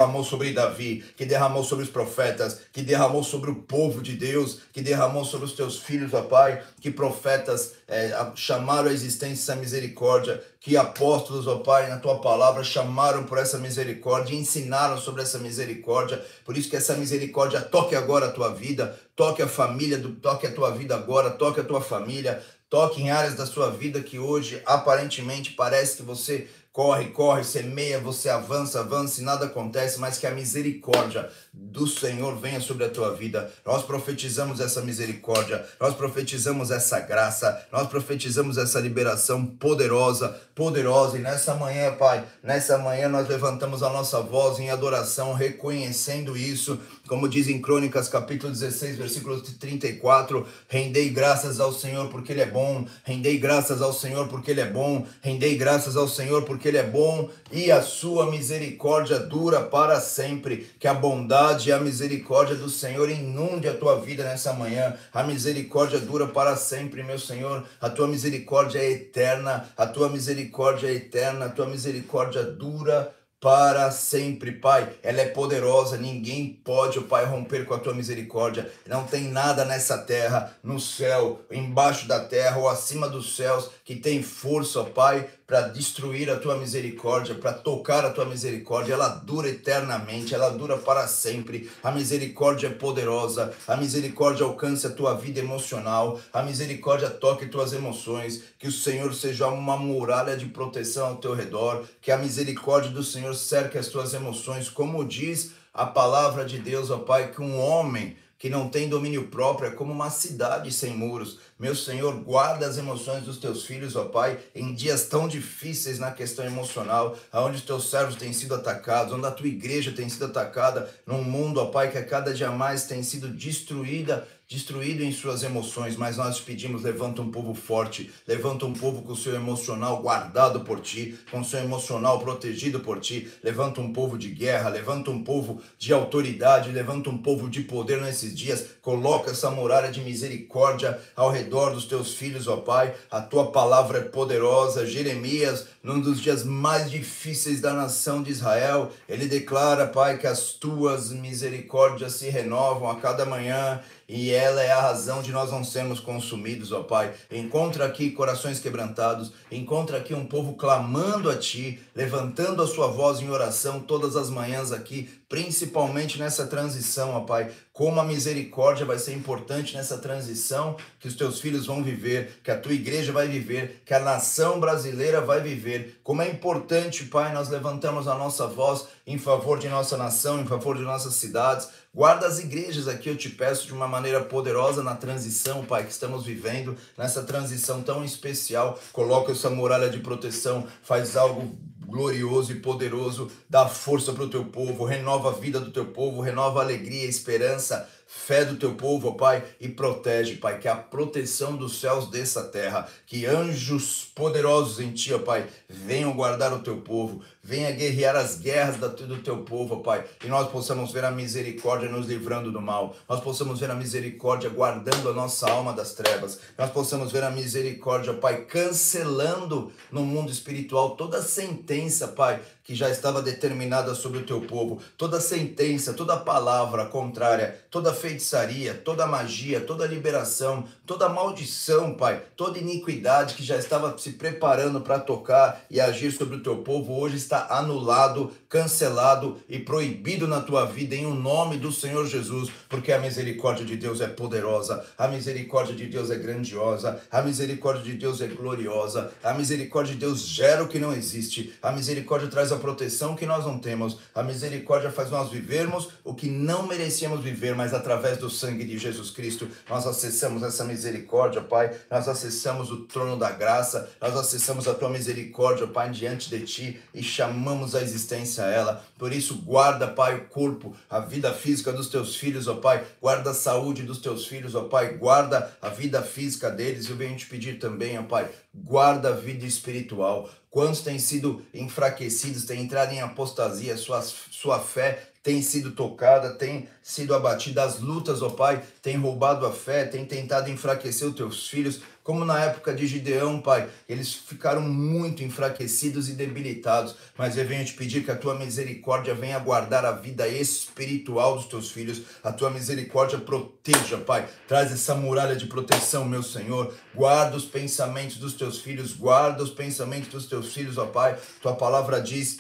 derramou 0.01 0.23
sobre 0.23 0.53
Davi, 0.53 1.03
que 1.17 1.25
derramou 1.25 1.61
sobre 1.61 1.83
os 1.83 1.91
profetas, 1.91 2.61
que 2.71 2.81
derramou 2.81 3.21
sobre 3.21 3.51
o 3.51 3.55
povo 3.55 4.01
de 4.01 4.13
Deus, 4.13 4.61
que 4.71 4.81
derramou 4.81 5.25
sobre 5.25 5.45
os 5.45 5.51
teus 5.51 5.77
filhos, 5.77 6.13
ó 6.13 6.21
Pai, 6.21 6.63
que 6.79 6.89
profetas 6.89 7.73
é, 7.85 8.13
chamaram 8.33 8.87
a 8.87 8.93
existência 8.93 9.51
essa 9.51 9.55
misericórdia, 9.57 10.41
que 10.61 10.77
apóstolos, 10.77 11.47
ó 11.47 11.57
Pai, 11.57 11.89
na 11.89 11.97
tua 11.97 12.21
palavra 12.21 12.63
chamaram 12.63 13.25
por 13.25 13.37
essa 13.37 13.57
misericórdia, 13.57 14.33
ensinaram 14.33 14.97
sobre 14.97 15.21
essa 15.21 15.37
misericórdia. 15.37 16.25
Por 16.45 16.57
isso 16.57 16.69
que 16.69 16.77
essa 16.77 16.95
misericórdia 16.95 17.59
toque 17.59 17.93
agora 17.93 18.27
a 18.27 18.31
tua 18.31 18.53
vida, 18.53 18.97
toque 19.17 19.41
a 19.41 19.49
família, 19.49 20.01
toque 20.21 20.47
a 20.47 20.51
tua 20.53 20.71
vida 20.71 20.95
agora, 20.95 21.31
toque 21.31 21.59
a 21.59 21.63
tua 21.65 21.81
família, 21.81 22.41
toque 22.69 23.01
em 23.01 23.11
áreas 23.11 23.35
da 23.35 23.45
sua 23.45 23.69
vida 23.69 23.99
que 23.99 24.17
hoje 24.17 24.61
aparentemente 24.65 25.51
parece 25.51 25.97
que 25.97 26.03
você 26.03 26.47
corre, 26.79 27.07
corre, 27.07 27.43
semeia, 27.43 27.99
você 27.99 28.29
avança, 28.29 28.79
avança 28.79 29.19
e 29.19 29.23
nada 29.25 29.47
acontece, 29.47 29.99
mas 29.99 30.17
que 30.17 30.25
a 30.25 30.31
misericórdia 30.31 31.29
do 31.53 31.87
Senhor 31.87 32.35
venha 32.37 32.59
sobre 32.59 32.85
a 32.85 32.89
tua 32.89 33.15
vida. 33.15 33.51
Nós 33.65 33.83
profetizamos 33.83 34.59
essa 34.59 34.81
misericórdia, 34.81 35.65
nós 35.79 35.95
profetizamos 35.95 36.71
essa 36.71 36.99
graça, 36.99 37.65
nós 37.71 37.87
profetizamos 37.87 38.57
essa 38.57 38.79
liberação 38.79 39.45
poderosa, 39.45 40.29
poderosa. 40.53 41.17
E 41.17 41.21
nessa 41.21 41.55
manhã, 41.55 41.93
Pai, 41.95 42.23
nessa 42.43 42.77
manhã 42.77 43.09
nós 43.09 43.27
levantamos 43.27 43.81
a 43.83 43.89
nossa 43.89 44.21
voz 44.21 44.59
em 44.59 44.69
adoração, 44.69 45.33
reconhecendo 45.33 46.37
isso, 46.37 46.79
como 47.07 47.27
diz 47.27 47.47
em 47.47 47.61
Crônicas, 47.61 48.07
capítulo 48.07 48.53
16, 48.53 48.97
versículo 48.97 49.41
34, 49.41 50.45
rendei 50.67 51.09
graças 51.09 51.59
ao 51.59 51.73
Senhor 51.73 52.09
porque 52.09 52.31
ele 52.31 52.41
é 52.41 52.45
bom, 52.45 52.85
rendei 53.03 53.37
graças 53.37 53.81
ao 53.81 53.91
Senhor 53.91 54.27
porque 54.27 54.51
ele 54.51 54.61
é 54.61 54.69
bom, 54.69 55.05
rendei 55.21 55.57
graças 55.57 55.97
ao 55.97 56.07
Senhor 56.07 56.43
porque 56.43 56.67
ele 56.67 56.77
é 56.77 56.83
bom 56.83 57.29
e 57.51 57.71
a 57.71 57.81
sua 57.81 58.29
misericórdia 58.29 59.19
dura 59.19 59.61
para 59.61 59.99
sempre. 59.99 60.69
Que 60.79 60.87
a 60.87 60.93
bondade 60.93 61.48
e 61.57 61.71
a 61.71 61.79
misericórdia 61.79 62.55
do 62.55 62.69
Senhor 62.69 63.09
inunde 63.09 63.67
a 63.67 63.73
tua 63.73 63.99
vida 63.99 64.23
nessa 64.23 64.53
manhã. 64.53 64.95
A 65.13 65.23
misericórdia 65.23 65.99
dura 65.99 66.27
para 66.27 66.55
sempre, 66.55 67.03
meu 67.03 67.17
Senhor. 67.17 67.65
A 67.81 67.89
tua 67.89 68.07
misericórdia 68.07 68.79
é 68.79 68.91
eterna, 68.91 69.67
a 69.75 69.87
tua 69.87 70.09
misericórdia 70.09 70.87
é 70.87 70.93
eterna, 70.93 71.45
a 71.45 71.49
tua 71.49 71.65
misericórdia 71.65 72.43
dura 72.43 73.13
para 73.39 73.89
sempre, 73.89 74.51
Pai. 74.51 74.89
Ela 75.01 75.21
é 75.21 75.29
poderosa, 75.29 75.97
ninguém 75.97 76.59
pode, 76.63 76.99
o 76.99 77.03
Pai, 77.03 77.25
romper 77.25 77.65
com 77.65 77.73
a 77.73 77.79
tua 77.79 77.93
misericórdia. 77.93 78.69
Não 78.85 79.05
tem 79.05 79.29
nada 79.29 79.63
nessa 79.63 79.97
terra, 79.97 80.53
no 80.61 80.79
céu, 80.79 81.41
embaixo 81.49 82.07
da 82.07 82.19
terra 82.19 82.57
ou 82.57 82.67
acima 82.67 83.07
dos 83.07 83.35
céus 83.35 83.69
que 83.85 83.95
tem 83.95 84.21
força, 84.21 84.81
ó 84.81 84.83
Pai, 84.83 85.27
para 85.49 85.61
destruir 85.61 86.29
a 86.29 86.35
tua 86.35 86.55
misericórdia, 86.55 87.33
para 87.33 87.51
tocar 87.51 88.05
a 88.05 88.11
tua 88.11 88.23
misericórdia. 88.23 88.93
Ela 88.93 89.07
dura 89.07 89.49
eternamente, 89.49 90.35
ela 90.35 90.51
dura 90.51 90.77
para 90.77 91.07
sempre. 91.07 91.67
A 91.81 91.89
misericórdia 91.89 92.67
é 92.67 92.69
poderosa, 92.69 93.51
a 93.67 93.75
misericórdia 93.75 94.45
alcança 94.45 94.89
a 94.89 94.91
tua 94.91 95.15
vida 95.15 95.39
emocional, 95.39 96.21
a 96.31 96.43
misericórdia 96.43 97.09
toque 97.09 97.47
tuas 97.47 97.73
emoções. 97.73 98.43
Que 98.59 98.67
o 98.67 98.71
Senhor 98.71 99.11
seja 99.15 99.47
uma 99.47 99.75
muralha 99.75 100.37
de 100.37 100.45
proteção 100.45 101.07
ao 101.07 101.15
teu 101.15 101.33
redor, 101.33 101.83
que 101.99 102.11
a 102.11 102.17
misericórdia 102.17 102.91
do 102.91 103.03
Senhor 103.03 103.33
cerque 103.33 103.79
as 103.79 103.87
tuas 103.87 104.13
emoções, 104.13 104.69
como 104.69 105.03
diz 105.03 105.53
a 105.73 105.87
palavra 105.87 106.45
de 106.45 106.59
Deus, 106.59 106.91
ó 106.91 106.99
Pai, 106.99 107.31
que 107.31 107.41
um 107.41 107.59
homem 107.59 108.15
que 108.39 108.49
não 108.49 108.69
tem 108.69 108.87
domínio 108.87 109.27
próprio 109.27 109.67
é 109.67 109.71
como 109.71 109.91
uma 109.91 110.09
cidade 110.09 110.71
sem 110.71 110.95
muros. 110.95 111.39
Meu 111.59 111.75
Senhor, 111.75 112.15
guarda 112.23 112.65
as 112.65 112.77
emoções 112.77 113.25
dos 113.25 113.37
teus 113.37 113.65
filhos, 113.65 113.97
ó 113.97 114.05
Pai, 114.05 114.39
em 114.55 114.73
dias 114.73 115.03
tão 115.03 115.27
difíceis 115.27 115.99
na 115.99 116.11
questão 116.11 116.45
emocional, 116.45 117.17
onde 117.33 117.57
os 117.57 117.63
teus 117.63 117.89
servos 117.89 118.15
têm 118.15 118.31
sido 118.31 118.55
atacados, 118.55 119.13
onde 119.13 119.25
a 119.27 119.31
tua 119.31 119.47
igreja 119.47 119.91
tem 119.91 120.07
sido 120.07 120.23
atacada, 120.23 120.89
num 121.05 121.21
mundo, 121.21 121.59
ó 121.59 121.65
Pai, 121.65 121.91
que 121.91 121.97
a 121.97 122.05
cada 122.05 122.33
dia 122.33 122.49
mais 122.49 122.85
tem 122.85 123.03
sido 123.03 123.27
destruída 123.27 124.25
destruído 124.49 125.03
em 125.03 125.11
suas 125.11 125.43
emoções, 125.43 125.95
mas 125.95 126.17
nós 126.17 126.37
te 126.37 126.41
pedimos, 126.41 126.81
levanta 126.81 127.21
um 127.21 127.29
povo 127.29 127.53
forte, 127.53 128.11
levanta 128.27 128.65
um 128.65 128.73
povo 128.73 129.03
com 129.03 129.13
o 129.13 129.15
seu 129.15 129.35
emocional 129.35 130.01
guardado 130.01 130.61
por 130.61 130.81
ti, 130.81 131.19
com 131.29 131.41
o 131.41 131.45
seu 131.45 131.59
emocional 131.59 132.19
protegido 132.19 132.79
por 132.79 132.99
ti, 132.99 133.31
levanta 133.43 133.79
um 133.79 133.93
povo 133.93 134.17
de 134.17 134.27
guerra, 134.29 134.69
levanta 134.69 135.11
um 135.11 135.23
povo 135.23 135.61
de 135.77 135.93
autoridade, 135.93 136.71
levanta 136.71 137.11
um 137.11 137.17
povo 137.19 137.47
de 137.47 137.61
poder 137.61 138.01
nesses 138.01 138.35
dias, 138.35 138.65
coloca 138.81 139.29
essa 139.29 139.51
muralha 139.51 139.91
de 139.91 140.01
misericórdia 140.01 140.99
ao 141.15 141.29
redor 141.29 141.71
dos 141.71 141.85
teus 141.85 142.15
filhos, 142.15 142.47
ó 142.47 142.57
Pai, 142.57 142.95
a 143.11 143.21
tua 143.21 143.51
palavra 143.51 143.99
é 143.99 144.01
poderosa, 144.01 144.83
Jeremias, 144.83 145.67
num 145.83 146.01
dos 146.01 146.19
dias 146.19 146.43
mais 146.43 146.89
difíceis 146.89 147.61
da 147.61 147.71
nação 147.71 148.23
de 148.23 148.31
Israel, 148.31 148.91
ele 149.07 149.27
declara, 149.27 149.85
Pai, 149.85 150.17
que 150.17 150.25
as 150.25 150.53
tuas 150.53 151.11
misericórdias 151.11 152.13
se 152.13 152.29
renovam 152.29 152.89
a 152.89 152.95
cada 152.95 153.27
manhã, 153.27 153.79
e 154.09 154.31
ela 154.31 154.63
é 154.63 154.71
a 154.71 154.81
razão 154.81 155.21
de 155.21 155.31
nós 155.31 155.51
não 155.51 155.63
sermos 155.63 155.99
consumidos, 155.99 156.71
ó 156.71 156.81
Pai. 156.81 157.13
Encontra 157.31 157.85
aqui 157.85 158.09
corações 158.09 158.59
quebrantados, 158.59 159.31
encontra 159.51 159.99
aqui 159.99 160.15
um 160.15 160.25
povo 160.25 160.55
clamando 160.55 161.29
a 161.29 161.37
Ti, 161.37 161.79
levantando 161.95 162.63
a 162.63 162.67
sua 162.67 162.87
voz 162.87 163.19
em 163.19 163.29
oração 163.29 163.79
todas 163.79 164.15
as 164.15 164.31
manhãs 164.31 164.71
aqui, 164.71 165.07
principalmente 165.29 166.17
nessa 166.17 166.47
transição, 166.47 167.11
ó 167.11 167.19
Pai. 167.19 167.51
Como 167.71 168.01
a 168.01 168.03
misericórdia 168.03 168.85
vai 168.85 168.97
ser 168.97 169.13
importante 169.13 169.75
nessa 169.75 169.97
transição 169.99 170.75
que 170.99 171.07
os 171.07 171.15
teus 171.15 171.39
filhos 171.39 171.67
vão 171.67 171.81
viver, 171.81 172.41
que 172.43 172.51
a 172.51 172.59
tua 172.59 172.73
igreja 172.73 173.13
vai 173.13 173.27
viver, 173.27 173.83
que 173.85 173.93
a 173.93 173.99
nação 173.99 174.59
brasileira 174.59 175.21
vai 175.21 175.39
viver. 175.39 175.99
Como 176.03 176.21
é 176.21 176.27
importante, 176.27 177.05
Pai, 177.05 177.31
nós 177.31 177.47
levantamos 177.47 178.07
a 178.07 178.15
nossa 178.15 178.47
voz 178.47 178.87
em 179.07 179.17
favor 179.17 179.59
de 179.59 179.69
nossa 179.69 179.95
nação, 179.95 180.41
em 180.41 180.45
favor 180.45 180.75
de 180.75 180.83
nossas 180.83 181.13
cidades. 181.13 181.69
Guarda 181.99 182.27
as 182.27 182.39
igrejas 182.39 182.87
aqui, 182.87 183.09
eu 183.09 183.17
te 183.17 183.27
peço, 183.27 183.67
de 183.67 183.73
uma 183.73 183.85
maneira 183.85 184.23
poderosa 184.23 184.81
na 184.81 184.95
transição, 184.95 185.65
Pai, 185.65 185.83
que 185.83 185.91
estamos 185.91 186.23
vivendo, 186.23 186.77
nessa 186.97 187.23
transição 187.23 187.81
tão 187.81 188.05
especial. 188.05 188.79
Coloca 188.93 189.33
essa 189.33 189.49
muralha 189.49 189.89
de 189.89 189.99
proteção, 189.99 190.65
faz 190.81 191.17
algo 191.17 191.59
glorioso 191.85 192.53
e 192.53 192.61
poderoso, 192.61 193.29
dá 193.49 193.67
força 193.67 194.13
para 194.13 194.23
o 194.23 194.29
teu 194.29 194.45
povo, 194.45 194.85
renova 194.85 195.27
a 195.27 195.33
vida 195.33 195.59
do 195.59 195.71
teu 195.71 195.87
povo, 195.87 196.21
renova 196.21 196.61
a 196.61 196.63
alegria, 196.63 197.05
a 197.05 197.09
esperança, 197.09 197.89
fé 198.07 198.45
do 198.45 198.55
teu 198.55 198.75
povo, 198.75 199.09
ó 199.09 199.11
Pai, 199.11 199.43
e 199.59 199.67
protege, 199.67 200.37
Pai, 200.37 200.57
que 200.57 200.67
a 200.67 200.75
proteção 200.75 201.55
dos 201.55 201.81
céus 201.81 202.09
dessa 202.09 202.43
terra, 202.43 202.87
que 203.05 203.25
anjos 203.25 204.09
poderosos 204.15 204.79
em 204.79 204.91
ti, 204.91 205.13
ó 205.13 205.19
Pai, 205.19 205.47
venham 205.67 206.13
guardar 206.13 206.53
o 206.53 206.59
teu 206.59 206.77
povo, 206.77 207.21
venha 207.49 207.71
guerrear 207.71 208.15
as 208.15 208.37
guerras 208.37 208.77
do 208.77 209.17
teu 209.17 209.37
povo, 209.37 209.77
Pai, 209.81 210.05
e 210.23 210.27
nós 210.27 210.47
possamos 210.51 210.91
ver 210.91 211.03
a 211.03 211.09
misericórdia 211.09 211.89
nos 211.89 212.05
livrando 212.05 212.51
do 212.51 212.61
mal, 212.61 212.95
nós 213.09 213.21
possamos 213.21 213.59
ver 213.59 213.71
a 213.71 213.75
misericórdia 213.75 214.51
guardando 214.51 215.09
a 215.09 215.13
nossa 215.13 215.49
alma 215.49 215.73
das 215.73 215.93
trevas, 215.93 216.39
nós 216.55 216.69
possamos 216.69 217.11
ver 217.11 217.23
a 217.23 217.31
misericórdia, 217.31 218.13
Pai, 218.13 218.45
cancelando 218.45 219.71
no 219.91 220.03
mundo 220.03 220.31
espiritual 220.31 220.91
toda 220.91 221.23
sentença, 221.23 222.09
Pai, 222.09 222.39
que 222.69 222.75
já 222.75 222.87
estava 222.87 223.19
determinada 223.19 223.95
sobre 223.95 224.19
o 224.19 224.23
teu 224.23 224.41
povo, 224.41 224.79
toda 224.95 225.19
sentença, 225.19 225.91
toda 225.91 226.15
palavra 226.15 226.85
contrária, 226.85 227.59
toda 227.71 227.91
feitiçaria, 227.91 228.75
toda 228.75 229.07
magia, 229.07 229.59
toda 229.59 229.87
liberação, 229.87 230.63
toda 230.85 231.09
maldição, 231.09 231.95
Pai, 231.95 232.21
toda 232.37 232.59
iniquidade 232.59 233.33
que 233.33 233.43
já 233.43 233.57
estava 233.57 233.97
se 233.97 234.11
preparando 234.11 234.81
para 234.81 234.99
tocar 234.99 235.65
e 235.67 235.81
agir 235.81 236.11
sobre 236.11 236.35
o 236.35 236.43
teu 236.43 236.57
povo, 236.57 236.93
hoje 236.93 237.15
está 237.15 237.38
anulado, 237.49 238.31
cancelado 238.49 239.37
e 239.47 239.59
proibido 239.59 240.27
na 240.27 240.41
tua 240.41 240.65
vida 240.65 240.95
em 240.95 241.05
o 241.05 241.13
nome 241.13 241.57
do 241.57 241.71
Senhor 241.71 242.05
Jesus, 242.07 242.49
porque 242.67 242.91
a 242.91 242.99
misericórdia 242.99 243.65
de 243.65 243.77
Deus 243.77 244.01
é 244.01 244.07
poderosa, 244.07 244.85
a 244.97 245.07
misericórdia 245.07 245.75
de 245.75 245.85
Deus 245.87 246.09
é 246.09 246.15
grandiosa, 246.15 247.01
a 247.11 247.21
misericórdia 247.21 247.83
de 247.83 247.93
Deus 247.93 248.21
é 248.21 248.27
gloriosa, 248.27 249.11
a 249.23 249.33
misericórdia 249.33 249.93
de 249.93 249.99
Deus 249.99 250.21
gera 250.21 250.63
o 250.63 250.67
que 250.67 250.79
não 250.79 250.93
existe, 250.93 251.53
a 251.61 251.71
misericórdia 251.71 252.27
traz 252.27 252.51
a 252.51 252.57
proteção 252.57 253.15
que 253.15 253.25
nós 253.25 253.45
não 253.45 253.59
temos. 253.59 253.97
A 254.15 254.23
misericórdia 254.23 254.91
faz 254.91 255.09
nós 255.09 255.29
vivermos 255.29 255.89
o 256.03 256.13
que 256.13 256.29
não 256.29 256.65
merecíamos 256.65 257.21
viver, 257.21 257.55
mas 257.55 257.73
através 257.73 258.17
do 258.17 258.29
sangue 258.29 258.63
de 258.63 258.77
Jesus 258.77 259.11
Cristo 259.11 259.47
nós 259.69 259.85
acessamos 259.85 260.43
essa 260.43 260.63
misericórdia, 260.63 261.41
Pai. 261.41 261.71
Nós 261.89 262.07
acessamos 262.07 262.71
o 262.71 262.85
trono 262.85 263.17
da 263.17 263.31
graça, 263.31 263.89
nós 264.01 264.15
acessamos 264.15 264.67
a 264.67 264.73
tua 264.73 264.89
misericórdia, 264.89 265.67
Pai, 265.67 265.89
diante 265.91 266.29
de 266.29 266.45
ti 266.45 266.79
e 266.93 267.03
chamamos 267.19 267.75
a 267.75 267.81
existência 267.81 268.45
a 268.45 268.47
ela. 268.47 268.85
Por 268.97 269.11
isso, 269.11 269.35
guarda, 269.41 269.87
Pai, 269.87 270.15
o 270.15 270.25
corpo, 270.25 270.73
a 270.89 271.01
vida 271.01 271.33
física 271.33 271.73
dos 271.73 271.89
teus 271.89 272.15
filhos, 272.15 272.47
ó 272.47 272.55
Pai. 272.55 272.85
Guarda 273.01 273.31
a 273.31 273.33
saúde 273.33 273.83
dos 273.83 273.99
teus 273.99 274.25
filhos, 274.25 274.55
ó 274.55 274.63
Pai. 274.63 274.97
Guarda 274.97 275.51
a 275.61 275.67
vida 275.67 276.01
física 276.01 276.49
deles. 276.49 276.89
Eu 276.89 276.95
venho 276.95 277.17
te 277.17 277.25
pedir 277.25 277.59
também, 277.59 277.99
ó 277.99 278.03
Pai, 278.03 278.29
guarda 278.55 279.09
a 279.09 279.13
vida 279.13 279.45
espiritual. 279.45 280.29
Quantos 280.49 280.79
têm 280.79 280.97
sido 280.97 281.45
enfraquecidos, 281.53 282.45
têm 282.45 282.61
entrado 282.61 282.93
em 282.93 283.01
apostasia, 283.01 283.77
sua, 283.77 284.01
sua 284.01 284.59
fé 284.59 285.09
tem 285.21 285.41
sido 285.41 285.71
tocada, 285.71 286.33
tem 286.35 286.69
sido 286.81 287.13
abatida, 287.13 287.63
as 287.63 287.79
lutas, 287.79 288.21
ó 288.21 288.29
Pai, 288.29 288.63
tem 288.81 288.95
roubado 288.95 289.45
a 289.45 289.51
fé, 289.51 289.83
tem 289.83 290.05
tentado 290.05 290.49
enfraquecer 290.49 291.07
os 291.07 291.15
teus 291.15 291.47
filhos, 291.47 291.81
como 292.09 292.25
na 292.25 292.43
época 292.43 292.73
de 292.73 292.87
Gideão, 292.87 293.39
Pai, 293.39 293.69
eles 293.87 294.15
ficaram 294.15 294.61
muito 294.61 295.23
enfraquecidos 295.23 296.09
e 296.09 296.13
debilitados, 296.13 296.95
mas 297.15 297.37
eu 297.37 297.45
venho 297.45 297.63
te 297.63 297.73
pedir 297.73 298.03
que 298.03 298.09
a 298.09 298.15
tua 298.15 298.33
misericórdia 298.33 299.13
venha 299.13 299.37
guardar 299.37 299.85
a 299.85 299.91
vida 299.91 300.27
espiritual 300.27 301.35
dos 301.35 301.45
teus 301.45 301.69
filhos, 301.69 302.01
a 302.23 302.31
tua 302.31 302.49
misericórdia 302.49 303.19
proteja, 303.19 303.99
Pai, 303.99 304.27
traz 304.47 304.71
essa 304.71 304.95
muralha 304.95 305.35
de 305.35 305.45
proteção, 305.45 306.03
meu 306.03 306.23
Senhor, 306.23 306.73
guarda 306.95 307.37
os 307.37 307.45
pensamentos 307.45 308.17
dos 308.17 308.33
teus 308.33 308.59
filhos, 308.59 308.91
guarda 308.91 309.43
os 309.43 309.51
pensamentos 309.51 310.09
dos 310.09 310.25
teus 310.25 310.51
filhos, 310.51 310.79
ó 310.79 310.87
Pai, 310.87 311.15
tua 311.39 311.53
palavra 311.53 312.01
diz 312.01 312.39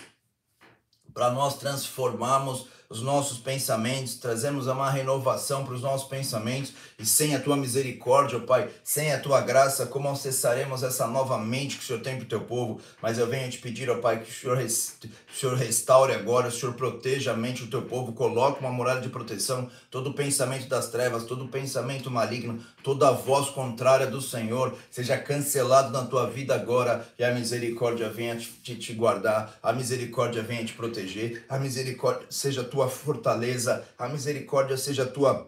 para 1.13 1.29
nós 1.29 1.59
transformarmos 1.59 2.65
os 2.89 3.03
nossos 3.03 3.37
pensamentos, 3.37 4.15
trazemos 4.15 4.65
uma 4.65 4.89
renovação 4.89 5.63
para 5.63 5.75
os 5.75 5.81
nossos 5.81 6.09
pensamentos 6.09 6.73
e 6.97 7.05
sem 7.05 7.35
a 7.35 7.39
tua 7.39 7.55
misericórdia, 7.55 8.39
Pai, 8.39 8.67
sem 8.83 9.13
a 9.13 9.19
tua 9.19 9.41
graça, 9.41 9.85
como 9.85 10.09
acessaremos 10.09 10.81
essa 10.81 11.05
nova 11.05 11.37
mente 11.37 11.77
que 11.77 11.83
o 11.83 11.85
Senhor 11.85 12.01
tem 12.01 12.15
para 12.15 12.25
o 12.25 12.27
teu 12.29 12.41
povo? 12.41 12.81
Mas 12.99 13.19
eu 13.19 13.27
venho 13.27 13.47
te 13.49 13.59
pedir, 13.59 13.91
ó 13.91 13.99
Pai, 13.99 14.21
que 14.23 14.29
o 14.29 14.33
Senhor, 14.33 14.57
o 15.31 15.35
Senhor 15.35 15.55
restaure 15.55 16.13
agora, 16.13 16.47
o 16.47 16.51
Senhor 16.51 16.73
proteja 16.73 17.31
a 17.31 17.37
mente 17.37 17.63
do 17.63 17.69
teu 17.69 17.83
povo, 17.83 18.13
coloque 18.13 18.59
uma 18.59 18.71
muralha 18.71 18.99
de 18.99 19.09
proteção, 19.09 19.69
todo 19.91 20.13
pensamento 20.13 20.67
das 20.67 20.89
trevas, 20.89 21.23
todo 21.23 21.47
pensamento 21.47 22.09
maligno, 22.09 22.59
toda 22.83 23.11
voz 23.11 23.49
contrária 23.49 24.07
do 24.07 24.21
Senhor 24.21 24.75
seja 24.89 25.17
cancelado 25.17 25.91
na 25.91 26.05
tua 26.05 26.29
vida 26.29 26.55
agora 26.55 27.07
e 27.17 27.23
a 27.23 27.33
misericórdia 27.33 28.09
venha 28.09 28.35
te, 28.37 28.75
te 28.75 28.93
guardar, 28.93 29.57
a 29.61 29.71
misericórdia 29.71 30.41
venha 30.41 30.65
te 30.65 30.73
proteger, 30.73 31.45
a 31.47 31.59
misericórdia 31.59 32.25
seja 32.29 32.63
tua 32.63 32.89
fortaleza, 32.89 33.85
a 33.97 34.09
misericórdia 34.09 34.77
seja 34.77 35.05
tua 35.05 35.47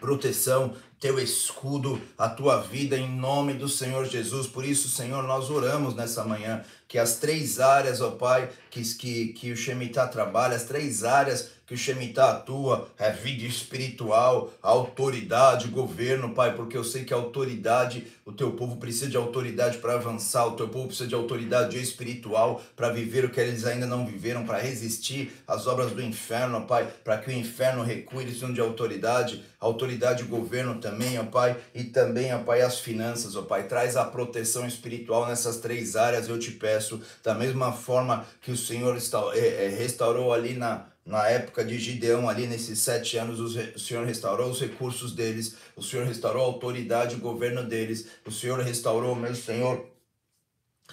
proteção, 0.00 0.74
teu 0.98 1.18
escudo, 1.18 2.00
a 2.16 2.28
tua 2.28 2.60
vida 2.60 2.96
em 2.96 3.08
nome 3.08 3.54
do 3.54 3.68
Senhor 3.68 4.06
Jesus. 4.06 4.46
Por 4.46 4.64
isso, 4.64 4.88
Senhor, 4.88 5.22
nós 5.24 5.50
oramos 5.50 5.94
nessa 5.94 6.24
manhã 6.24 6.64
que 6.88 6.98
as 6.98 7.16
três 7.16 7.58
áreas, 7.58 8.00
ó 8.00 8.12
Pai, 8.12 8.48
que, 8.70 8.82
que, 8.94 9.32
que 9.32 9.52
o 9.52 9.56
Shemitah 9.56 10.08
trabalha, 10.08 10.56
as 10.56 10.64
três 10.64 11.02
áreas 11.04 11.50
que 11.66 11.74
o 11.74 11.76
Shemitah 11.76 12.30
atua, 12.30 12.88
é 12.96 13.10
vida 13.10 13.44
espiritual, 13.44 14.52
autoridade, 14.62 15.66
governo, 15.68 16.32
Pai, 16.32 16.54
porque 16.54 16.76
eu 16.76 16.84
sei 16.84 17.04
que 17.04 17.12
a 17.12 17.16
autoridade, 17.16 18.06
o 18.24 18.30
teu 18.30 18.52
povo 18.52 18.76
precisa 18.76 19.10
de 19.10 19.16
autoridade 19.16 19.78
para 19.78 19.94
avançar, 19.94 20.46
o 20.46 20.52
teu 20.52 20.68
povo 20.68 20.86
precisa 20.86 21.08
de 21.08 21.14
autoridade 21.14 21.76
espiritual 21.76 22.62
para 22.76 22.90
viver 22.90 23.24
o 23.24 23.30
que 23.30 23.40
eles 23.40 23.66
ainda 23.66 23.84
não 23.84 24.06
viveram, 24.06 24.46
para 24.46 24.58
resistir 24.58 25.32
às 25.46 25.66
obras 25.66 25.90
do 25.90 26.00
inferno, 26.00 26.66
Pai, 26.66 26.86
para 27.02 27.18
que 27.18 27.30
o 27.30 27.32
inferno 27.32 27.82
recue, 27.82 28.22
eles 28.22 28.36
precisam 28.36 28.52
de 28.52 28.60
autoridade, 28.60 29.44
autoridade 29.58 30.22
e 30.22 30.26
governo 30.26 30.78
também, 30.78 31.18
ó 31.18 31.24
Pai, 31.24 31.56
e 31.74 31.82
também, 31.84 32.32
ó 32.32 32.38
Pai, 32.38 32.62
as 32.62 32.78
finanças, 32.78 33.34
ó 33.34 33.42
Pai, 33.42 33.64
traz 33.64 33.96
a 33.96 34.04
proteção 34.04 34.66
espiritual 34.66 35.26
nessas 35.26 35.56
três 35.58 35.96
áreas, 35.96 36.28
eu 36.28 36.38
te 36.38 36.52
peço, 36.52 37.00
da 37.24 37.34
mesma 37.34 37.72
forma 37.72 38.24
que 38.40 38.52
o 38.52 38.56
Senhor 38.56 38.96
é, 39.34 39.38
é, 39.38 39.68
restaurou 39.68 40.32
ali 40.32 40.54
na 40.54 40.86
na 41.06 41.28
época 41.28 41.64
de 41.64 41.78
Gideão, 41.78 42.28
ali 42.28 42.48
nesses 42.48 42.80
sete 42.80 43.16
anos, 43.16 43.38
o 43.38 43.78
Senhor 43.78 44.04
restaurou 44.04 44.50
os 44.50 44.60
recursos 44.60 45.12
deles, 45.12 45.54
o 45.76 45.82
Senhor 45.82 46.04
restaurou 46.04 46.42
a 46.42 46.46
autoridade 46.46 47.14
e 47.14 47.18
o 47.18 47.20
governo 47.20 47.62
deles, 47.62 48.08
o 48.26 48.32
Senhor 48.32 48.58
restaurou, 48.58 49.14
meu 49.14 49.34
Senhor, 49.34 49.86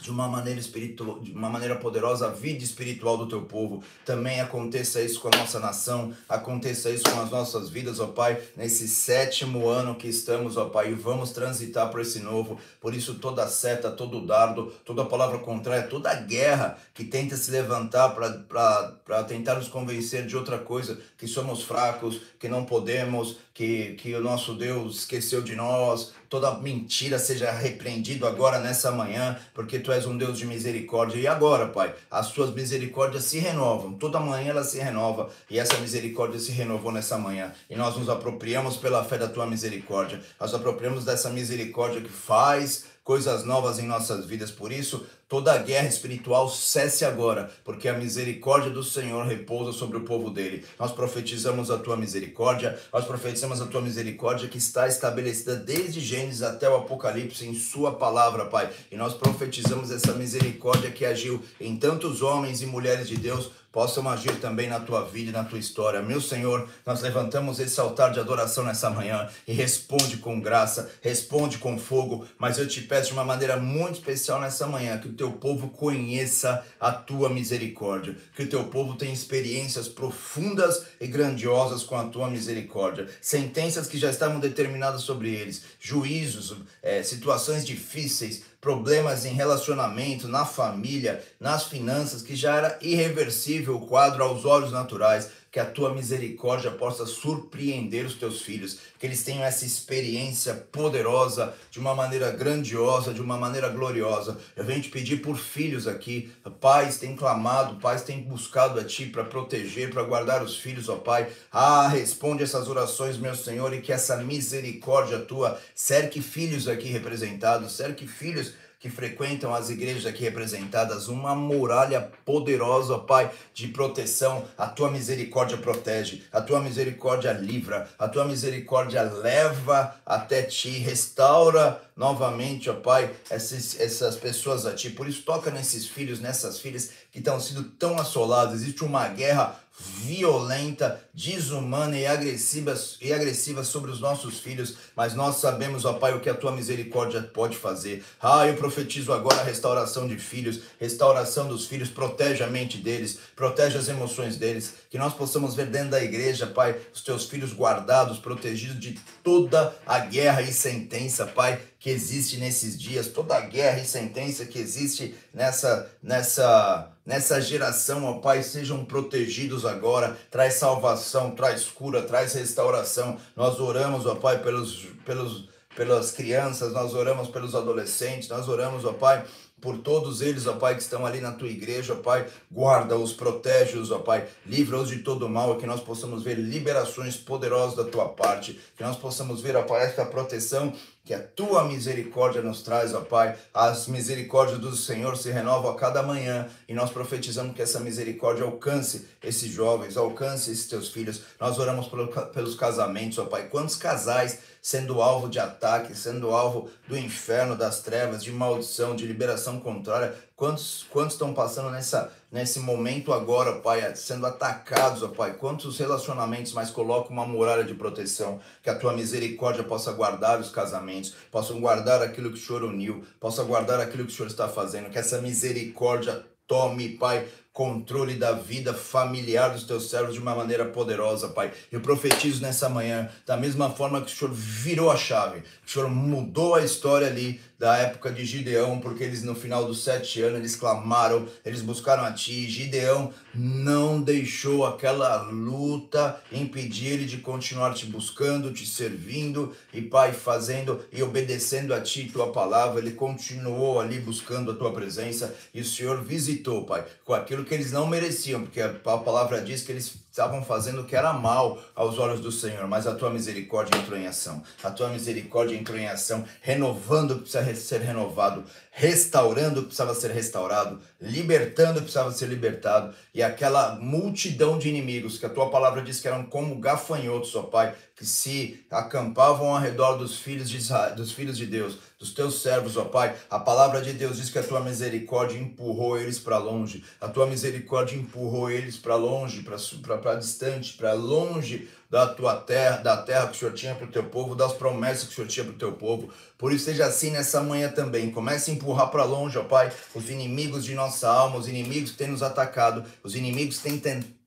de 0.01 0.09
uma 0.09 0.27
maneira 0.27 0.59
espiritual, 0.59 1.19
de 1.19 1.31
uma 1.31 1.49
maneira 1.49 1.75
poderosa 1.75 2.27
a 2.27 2.29
vida 2.29 2.63
espiritual 2.63 3.17
do 3.17 3.27
teu 3.27 3.43
povo. 3.43 3.83
Também 4.05 4.41
aconteça 4.41 5.01
isso 5.01 5.19
com 5.19 5.29
a 5.29 5.37
nossa 5.37 5.59
nação, 5.59 6.13
aconteça 6.27 6.89
isso 6.89 7.03
com 7.03 7.21
as 7.21 7.29
nossas 7.29 7.69
vidas, 7.69 7.99
ó 7.99 8.07
Pai, 8.07 8.41
nesse 8.57 8.87
sétimo 8.87 9.69
ano 9.69 9.95
que 9.95 10.07
estamos, 10.07 10.57
ó 10.57 10.65
Pai, 10.65 10.91
e 10.91 10.93
vamos 10.93 11.31
transitar 11.31 11.89
por 11.89 12.01
esse 12.01 12.19
novo. 12.19 12.59
Por 12.81 12.93
isso 12.93 13.15
toda 13.15 13.47
seta, 13.47 13.91
todo 13.91 14.25
dardo, 14.25 14.73
toda 14.83 15.05
palavra 15.05 15.39
contrária, 15.39 15.87
toda 15.87 16.13
guerra 16.13 16.77
que 16.93 17.05
tenta 17.05 17.37
se 17.37 17.51
levantar 17.51 18.09
para 18.09 19.23
tentar 19.23 19.55
nos 19.55 19.67
convencer 19.67 20.25
de 20.25 20.35
outra 20.35 20.57
coisa, 20.57 20.99
que 21.17 21.27
somos 21.27 21.63
fracos, 21.63 22.19
que 22.39 22.49
não 22.49 22.65
podemos, 22.65 23.37
que, 23.53 23.93
que 23.93 24.15
o 24.15 24.21
nosso 24.21 24.55
Deus 24.55 24.99
esqueceu 24.99 25.41
de 25.41 25.55
nós, 25.55 26.11
toda 26.27 26.55
mentira 26.55 27.19
seja 27.19 27.51
repreendido 27.51 28.25
agora 28.25 28.59
nessa 28.59 28.91
manhã, 28.91 29.37
porque 29.53 29.77
tu 29.77 29.91
és 29.91 30.07
um 30.07 30.17
Deus 30.17 30.39
de 30.39 30.45
misericórdia. 30.45 31.19
E 31.19 31.27
agora, 31.27 31.67
Pai, 31.67 31.93
as 32.09 32.31
tuas 32.31 32.51
misericórdias 32.51 33.25
se 33.25 33.37
renovam, 33.37 33.93
toda 33.93 34.19
manhã 34.19 34.49
ela 34.49 34.63
se 34.63 34.79
renova, 34.79 35.29
e 35.49 35.59
essa 35.59 35.77
misericórdia 35.77 36.39
se 36.39 36.51
renovou 36.51 36.91
nessa 36.91 37.17
manhã. 37.17 37.53
E 37.69 37.75
nós 37.75 37.95
nos 37.95 38.09
apropriamos 38.09 38.77
pela 38.77 39.03
fé 39.03 39.19
da 39.19 39.27
tua 39.27 39.45
misericórdia, 39.45 40.19
nós 40.39 40.53
apropriamos 40.53 41.05
dessa 41.05 41.29
misericórdia 41.29 42.01
que 42.01 42.09
faz 42.09 42.85
coisas 43.03 43.43
novas 43.43 43.79
em 43.79 43.85
nossas 43.85 44.25
vidas. 44.25 44.49
Por 44.49 44.71
isso, 44.71 45.05
toda 45.27 45.57
guerra 45.57 45.87
espiritual 45.87 46.47
cesse 46.49 47.03
agora, 47.03 47.51
porque 47.63 47.89
a 47.89 47.93
misericórdia 47.93 48.69
do 48.69 48.83
Senhor 48.83 49.25
repousa 49.25 49.71
sobre 49.71 49.97
o 49.97 50.05
povo 50.05 50.29
dele. 50.29 50.65
Nós 50.79 50.91
profetizamos 50.91 51.69
a 51.69 51.77
tua 51.77 51.97
misericórdia, 51.97 52.79
nós 52.93 53.05
profetizamos 53.05 53.61
a 53.61 53.65
tua 53.65 53.81
misericórdia 53.81 54.47
que 54.47 54.57
está 54.57 54.87
estabelecida 54.87 55.55
desde 55.55 55.99
Gênesis 55.99 56.43
até 56.43 56.69
o 56.69 56.75
Apocalipse 56.75 57.45
em 57.45 57.53
sua 57.53 57.93
palavra, 57.93 58.45
Pai. 58.45 58.71
E 58.91 58.95
nós 58.95 59.13
profetizamos 59.13 59.91
essa 59.91 60.13
misericórdia 60.13 60.91
que 60.91 61.05
agiu 61.05 61.43
em 61.59 61.75
tantos 61.75 62.21
homens 62.21 62.61
e 62.61 62.65
mulheres 62.65 63.07
de 63.07 63.17
Deus 63.17 63.51
possam 63.73 64.07
agir 64.07 64.39
também 64.39 64.69
na 64.69 64.79
tua 64.79 65.03
vida 65.03 65.31
e 65.31 65.33
na 65.33 65.43
tua 65.43 65.57
história. 65.57 65.99
Meu 65.99 66.21
Senhor, 66.21 66.69
nós 66.85 67.01
levantamos 67.01 67.59
esse 67.59 67.79
altar 67.79 68.13
de 68.13 68.19
adoração 68.19 68.63
nessa 68.63 68.87
manhã 68.87 69.27
e 69.47 69.51
responde 69.51 70.17
com 70.17 70.39
graça, 70.39 70.91
responde 71.01 71.57
com 71.57 71.79
fogo, 71.79 72.27
mas 72.37 72.59
eu 72.59 72.67
te 72.67 72.81
peço 72.81 73.07
de 73.07 73.13
uma 73.13 73.25
maneira 73.25 73.57
muito 73.57 73.95
especial 73.95 74.39
nessa 74.39 74.67
manhã 74.67 74.99
que 74.99 75.07
o 75.07 75.13
teu 75.13 75.31
povo 75.31 75.69
conheça 75.69 76.63
a 76.79 76.91
tua 76.91 77.29
misericórdia, 77.29 78.15
que 78.35 78.43
o 78.43 78.47
teu 78.47 78.65
povo 78.65 78.95
tenha 78.95 79.11
experiências 79.11 79.87
profundas 79.87 80.85
e 81.01 81.07
grandiosas 81.07 81.81
com 81.81 81.97
a 81.97 82.03
tua 82.03 82.29
misericórdia, 82.29 83.07
sentenças 83.19 83.87
que 83.87 83.97
já 83.97 84.11
estavam 84.11 84.39
determinadas 84.39 85.01
sobre 85.01 85.33
eles, 85.33 85.63
juízos, 85.79 86.55
é, 86.83 87.01
situações 87.01 87.65
difíceis, 87.65 88.52
problemas 88.63 89.25
em 89.25 89.33
relacionamento, 89.33 90.25
na 90.25 90.45
família, 90.45 91.21
nas 91.37 91.65
finanças, 91.65 92.21
que 92.21 92.33
já 92.33 92.55
era 92.55 92.79
irreversível 92.81 93.75
o 93.75 93.85
quadro 93.85 94.23
aos 94.23 94.45
olhos 94.45 94.71
naturais, 94.71 95.29
que 95.53 95.59
a 95.59 95.65
tua 95.65 95.93
misericórdia 95.93 96.71
possa 96.71 97.05
surpreender 97.05 98.07
os 98.07 98.15
teus 98.15 98.41
filhos, 98.41 98.79
que 98.97 99.05
eles 99.05 99.23
tenham 99.23 99.43
essa 99.43 99.63
experiência 99.63 100.55
poderosa, 100.55 101.53
de 101.69 101.77
uma 101.77 101.93
maneira 101.93 102.31
grandiosa, 102.31 103.13
de 103.13 103.21
uma 103.21 103.37
maneira 103.37 103.69
gloriosa. 103.69 104.39
Eu 104.55 104.63
venho 104.63 104.81
te 104.81 104.89
pedir 104.89 105.21
por 105.21 105.37
filhos 105.37 105.87
aqui, 105.87 106.31
pais 106.59 106.97
têm 106.97 107.15
clamado, 107.15 107.79
pais 107.79 108.01
têm 108.01 108.23
buscado 108.23 108.79
a 108.79 108.83
ti 108.83 109.05
para 109.05 109.23
proteger, 109.23 109.91
para 109.91 110.01
guardar 110.01 110.41
os 110.41 110.57
filhos, 110.57 110.89
ó 110.89 110.95
Pai. 110.95 111.29
Ah, 111.51 111.87
responde 111.87 112.41
essas 112.41 112.67
orações, 112.67 113.19
meu 113.19 113.35
Senhor, 113.35 113.71
e 113.75 113.81
que 113.81 113.93
essa 113.93 114.17
misericórdia 114.17 115.19
tua 115.19 115.61
cerque 115.75 116.19
filhos 116.19 116.67
aqui 116.67 116.87
representados, 116.87 117.73
cerque 117.73 118.07
filhos 118.07 118.53
que 118.83 118.89
frequentam 118.89 119.55
as 119.55 119.69
igrejas 119.69 120.05
aqui 120.05 120.23
representadas, 120.23 121.07
uma 121.07 121.33
muralha 121.33 122.11
poderosa, 122.25 122.99
Pai, 122.99 123.31
de 123.53 123.69
proteção. 123.69 124.45
A 124.57 124.67
tua 124.67 124.91
misericórdia 124.91 125.57
protege, 125.57 126.25
a 126.33 126.41
tua 126.41 126.59
misericórdia 126.59 127.31
livra, 127.31 127.87
a 127.97 128.09
tua 128.09 128.25
misericórdia 128.25 129.01
leva 129.01 129.95
até 130.05 130.41
ti, 130.41 130.79
restaura 130.79 131.81
novamente, 131.95 132.69
ó 132.69 132.73
Pai, 132.73 133.09
essas, 133.29 133.79
essas 133.79 134.17
pessoas 134.17 134.65
a 134.65 134.73
ti. 134.73 134.89
Por 134.89 135.07
isso, 135.07 135.21
toca 135.21 135.49
nesses 135.49 135.87
filhos, 135.87 136.19
nessas 136.19 136.59
filhas 136.59 136.89
que 137.09 137.19
estão 137.19 137.39
sendo 137.39 137.63
tão 137.63 137.97
assolados. 137.97 138.55
Existe 138.55 138.83
uma 138.83 139.07
guerra 139.07 139.62
violenta, 139.79 141.03
desumana 141.13 141.97
e 141.97 142.05
agressiva, 142.05 142.75
e 143.01 143.11
agressiva 143.11 143.63
sobre 143.63 143.89
os 143.89 143.99
nossos 143.99 144.39
filhos, 144.39 144.75
mas 144.95 145.15
nós 145.15 145.37
sabemos, 145.37 145.83
ó 145.83 145.93
Pai, 145.93 146.15
o 146.15 146.19
que 146.19 146.29
a 146.29 146.33
tua 146.33 146.51
misericórdia 146.51 147.21
pode 147.21 147.57
fazer. 147.57 148.03
Ah, 148.21 148.47
eu 148.47 148.55
profetizo 148.55 149.11
agora 149.11 149.41
a 149.41 149.43
restauração 149.43 150.07
de 150.07 150.17
filhos, 150.17 150.61
restauração 150.79 151.47
dos 151.47 151.65
filhos, 151.65 151.89
protege 151.89 152.43
a 152.43 152.47
mente 152.47 152.77
deles, 152.77 153.17
protege 153.35 153.77
as 153.77 153.87
emoções 153.87 154.37
deles, 154.37 154.75
que 154.91 154.97
nós 154.97 155.13
possamos 155.13 155.55
ver 155.55 155.65
dentro 155.65 155.89
da 155.89 156.03
igreja, 156.03 156.45
Pai, 156.45 156.79
os 156.93 157.01
teus 157.01 157.25
filhos 157.25 157.51
guardados, 157.51 158.19
protegidos 158.19 158.79
de 158.79 158.99
toda 159.23 159.75
a 159.87 159.99
guerra 159.99 160.43
e 160.43 160.53
sentença, 160.53 161.25
Pai, 161.25 161.59
que 161.83 161.89
existe 161.89 162.37
nesses 162.37 162.79
dias, 162.79 163.07
toda 163.07 163.35
a 163.35 163.41
guerra 163.41 163.81
e 163.81 163.85
sentença 163.85 164.45
que 164.45 164.57
existe 164.57 165.13
nessa, 165.33 165.91
nessa, 166.01 166.93
nessa 167.05 167.41
geração, 167.41 168.05
ó 168.05 168.19
Pai, 168.19 168.41
sejam 168.41 168.85
protegidos 168.85 169.65
agora. 169.65 170.17
Traz 170.31 170.53
salvação, 170.53 171.31
traz 171.31 171.65
cura, 171.65 172.01
traz 172.01 172.35
restauração. 172.35 173.17
Nós 173.35 173.59
oramos, 173.59 174.05
ó 174.05 174.15
Pai, 174.15 174.41
pelos, 174.41 174.85
pelos, 175.05 175.49
pelas 175.75 176.11
crianças, 176.11 176.71
nós 176.71 176.93
oramos 176.93 177.27
pelos 177.27 177.53
adolescentes, 177.53 178.29
nós 178.29 178.47
oramos, 178.47 178.85
ó 178.85 178.93
Pai, 178.93 179.25
por 179.63 179.77
todos 179.77 180.19
eles, 180.19 180.45
ó 180.45 180.57
Pai, 180.57 180.75
que 180.75 180.81
estão 180.81 181.05
ali 181.05 181.21
na 181.21 181.31
tua 181.31 181.47
igreja, 181.47 181.93
ó 181.93 181.95
Pai, 181.95 182.27
guarda-os, 182.53 183.13
protege-os, 183.13 183.91
ó 183.91 183.99
Pai, 183.99 184.27
livra-os 184.45 184.89
de 184.89 184.99
todo 184.99 185.29
mal, 185.29 185.55
que 185.55 185.65
nós 185.65 185.79
possamos 185.79 186.21
ver 186.21 186.37
liberações 186.37 187.15
poderosas 187.15 187.77
da 187.77 187.85
tua 187.85 188.09
parte, 188.09 188.59
que 188.75 188.83
nós 188.83 188.97
possamos 188.97 189.39
ver, 189.39 189.55
ó 189.55 189.63
Pai, 189.63 189.85
esta 189.85 190.03
proteção 190.05 190.73
que 191.05 191.13
a 191.13 191.19
tua 191.19 191.65
misericórdia 191.65 192.41
nos 192.41 192.61
traz, 192.61 192.93
ó 192.93 193.01
Pai. 193.01 193.35
As 193.53 193.87
misericórdias 193.87 194.59
do 194.59 194.75
Senhor 194.75 195.17
se 195.17 195.29
renovam 195.31 195.71
a 195.71 195.75
cada 195.75 196.01
manhã 196.01 196.47
e 196.67 196.73
nós 196.73 196.91
profetizamos 196.91 197.55
que 197.55 197.61
essa 197.61 197.79
misericórdia 197.79 198.45
alcance 198.45 199.07
esses 199.21 199.51
jovens, 199.51 199.97
alcance 199.97 200.51
esses 200.51 200.67
teus 200.67 200.89
filhos. 200.89 201.21
Nós 201.39 201.59
oramos 201.59 201.89
pelos 202.33 202.55
casamentos, 202.55 203.17
ó 203.17 203.25
Pai. 203.25 203.49
Quantos 203.49 203.75
casais 203.75 204.39
sendo 204.63 205.01
alvo 205.01 205.27
de 205.27 205.39
ataque, 205.39 205.93
sendo 205.93 206.31
alvo 206.31 206.69
do 206.87 206.97
inferno, 206.97 207.53
das 207.53 207.81
trevas, 207.81 208.23
de 208.23 208.31
maldição, 208.31 208.95
de 208.95 209.05
liberação 209.05 209.59
contrária. 209.59 210.15
Quantos, 210.37 210.85
quantos 210.89 211.15
estão 211.15 211.33
passando 211.33 211.69
nessa, 211.69 212.13
nesse 212.31 212.61
momento 212.61 213.11
agora, 213.11 213.59
Pai, 213.59 213.93
sendo 213.97 214.25
atacados, 214.25 215.03
ó 215.03 215.09
Pai? 215.09 215.33
Quantos 215.33 215.77
relacionamentos 215.77 216.53
mais 216.53 216.71
colocam 216.71 217.11
uma 217.11 217.25
muralha 217.25 217.65
de 217.65 217.73
proteção? 217.73 218.39
Que 218.63 218.69
a 218.69 218.75
tua 218.75 218.93
misericórdia 218.93 219.65
possa 219.65 219.91
guardar 219.91 220.39
os 220.39 220.49
casamentos, 220.49 221.13
possam 221.29 221.59
guardar 221.59 222.01
aquilo 222.01 222.31
que 222.31 222.39
o 222.39 222.41
Senhor 222.41 222.63
uniu, 222.63 223.03
possa 223.19 223.43
guardar 223.43 223.81
aquilo 223.81 224.05
que 224.05 224.13
o 224.13 224.15
Senhor 224.15 224.29
está 224.29 224.47
fazendo. 224.47 224.89
Que 224.89 224.97
essa 224.97 225.21
misericórdia 225.21 226.23
tome, 226.47 226.89
Pai, 226.97 227.27
controle 227.53 228.15
da 228.15 228.31
vida 228.31 228.73
familiar 228.73 229.49
dos 229.49 229.63
teus 229.63 229.87
servos 229.87 230.15
de 230.15 230.19
uma 230.19 230.33
maneira 230.33 230.65
poderosa, 230.65 231.29
Pai. 231.29 231.53
Eu 231.71 231.81
profetizo 231.81 232.41
nessa 232.41 232.67
manhã, 232.67 233.07
da 233.27 233.37
mesma 233.37 233.69
forma 233.69 234.01
que 234.01 234.11
o 234.11 234.15
Senhor 234.15 234.33
virou 234.33 234.89
a 234.89 234.97
chave, 234.97 235.43
o 235.65 235.69
Senhor 235.69 235.87
mudou 235.87 236.55
a 236.55 236.63
história 236.63 237.05
ali 237.05 237.39
da 237.59 237.77
época 237.77 238.11
de 238.11 238.25
Gideão, 238.25 238.79
porque 238.79 239.03
eles 239.03 239.21
no 239.21 239.35
final 239.35 239.65
dos 239.65 239.83
sete 239.83 240.21
anos 240.21 240.39
eles 240.39 240.55
clamaram, 240.55 241.27
eles 241.45 241.61
buscaram 241.61 242.03
a 242.03 242.11
ti. 242.11 242.49
Gideão 242.49 243.13
não 243.33 244.01
deixou 244.01 244.65
aquela 244.65 245.23
luta 245.23 246.21
impedir 246.31 246.87
ele 246.87 247.05
de 247.05 247.17
continuar 247.17 247.73
te 247.73 247.85
buscando, 247.85 248.53
te 248.53 248.65
servindo 248.65 249.55
e 249.73 249.81
Pai 249.81 250.13
fazendo 250.13 250.83
e 250.91 251.01
obedecendo 251.01 251.73
a 251.73 251.81
ti 251.81 252.09
tua 252.11 252.31
palavra. 252.31 252.79
Ele 252.79 252.91
continuou 252.91 253.79
ali 253.79 253.99
buscando 253.99 254.51
a 254.51 254.55
tua 254.55 254.71
presença 254.71 255.33
e 255.53 255.61
o 255.61 255.65
Senhor 255.65 256.03
visitou, 256.03 256.65
Pai, 256.65 256.85
com 257.03 257.13
aquilo 257.13 257.43
que 257.43 257.53
eles 257.53 257.71
não 257.71 257.87
mereciam, 257.87 258.41
porque 258.41 258.61
a 258.61 258.69
palavra 258.69 259.41
diz 259.41 259.63
que 259.63 259.71
eles 259.71 260.02
estavam 260.13 260.45
fazendo 260.45 260.81
o 260.81 260.85
que 260.85 260.95
era 260.95 261.11
mal 261.11 261.59
aos 261.73 261.97
olhos 261.97 262.19
do 262.19 262.31
Senhor, 262.31 262.67
mas 262.67 262.85
a 262.85 262.93
tua 262.93 263.09
misericórdia 263.09 263.75
entrou 263.75 263.97
em 263.97 264.05
ação. 264.05 264.43
A 264.63 264.69
tua 264.69 264.89
misericórdia 264.89 265.55
entrou 265.55 265.75
em 265.75 265.87
ação, 265.87 266.23
renovando 266.39 267.11
o 267.11 267.15
que 267.15 267.31
precisa 267.31 267.55
ser 267.55 267.81
renovado, 267.81 268.43
restaurando 268.69 269.59
o 269.59 269.63
que 269.63 269.69
precisava 269.69 269.95
ser 269.95 270.11
restaurado, 270.11 270.79
libertando 271.01 271.71
o 271.71 271.75
que 271.77 271.85
precisava 271.85 272.11
ser 272.11 272.27
libertado, 272.27 272.93
e 273.11 273.23
aquela 273.23 273.75
multidão 273.77 274.59
de 274.59 274.69
inimigos 274.69 275.17
que 275.17 275.25
a 275.25 275.29
tua 275.29 275.49
palavra 275.49 275.81
diz 275.81 275.99
que 275.99 276.07
eram 276.07 276.23
como 276.25 276.59
gafanhotos, 276.59 277.35
ó 277.35 277.41
Pai, 277.41 277.73
que 277.95 278.05
se 278.05 278.63
acampavam 278.69 279.55
ao 279.55 279.59
redor 279.59 279.97
dos 279.97 280.17
filhos 280.17 280.47
de 280.47 280.57
Israel, 280.57 280.95
dos 280.95 281.11
filhos 281.11 281.37
de 281.37 281.47
Deus, 281.47 281.79
dos 282.03 282.13
teus 282.13 282.41
servos, 282.41 282.75
ó 282.75 282.83
Pai. 282.83 283.15
A 283.29 283.39
palavra 283.39 283.81
de 283.81 283.93
Deus 283.93 284.17
diz 284.17 284.29
que 284.29 284.37
a 284.37 284.43
tua 284.43 284.59
misericórdia 284.59 285.37
empurrou 285.37 285.97
eles 285.97 286.19
para 286.19 286.37
longe. 286.37 286.83
A 286.99 287.07
tua 287.07 287.25
misericórdia 287.25 287.95
empurrou 287.95 288.51
eles 288.51 288.77
para 288.77 288.95
longe, 288.95 289.41
para 289.41 290.15
distante, 290.15 290.73
para 290.73 290.91
longe 290.91 291.69
da 291.89 292.07
tua 292.07 292.35
terra, 292.35 292.77
da 292.77 292.97
terra 292.97 293.27
que 293.27 293.37
o 293.37 293.39
Senhor 293.39 293.53
tinha 293.53 293.75
para 293.75 293.85
o 293.85 293.91
teu 293.91 294.03
povo, 294.03 294.35
das 294.35 294.51
promessas 294.53 295.05
que 295.05 295.13
o 295.13 295.15
Senhor 295.15 295.27
tinha 295.27 295.45
para 295.45 295.53
o 295.53 295.57
teu 295.57 295.71
povo. 295.71 296.09
Por 296.37 296.51
isso 296.51 296.65
seja 296.65 296.85
assim 296.85 297.11
nessa 297.11 297.41
manhã 297.41 297.69
também. 297.69 298.11
Comece 298.11 298.51
a 298.51 298.53
empurrar 298.53 298.89
para 298.91 299.05
longe, 299.05 299.37
ó 299.37 299.43
Pai, 299.43 299.71
os 299.95 300.09
inimigos 300.09 300.65
de 300.65 300.75
nossa 300.75 301.07
alma, 301.07 301.37
os 301.37 301.47
inimigos 301.47 301.91
que 301.91 301.97
têm 301.97 302.09
nos 302.09 302.23
atacado, 302.23 302.83
os 303.01 303.15
inimigos 303.15 303.57
que 303.57 303.63
têm 303.63 303.79
tentado 303.79 304.22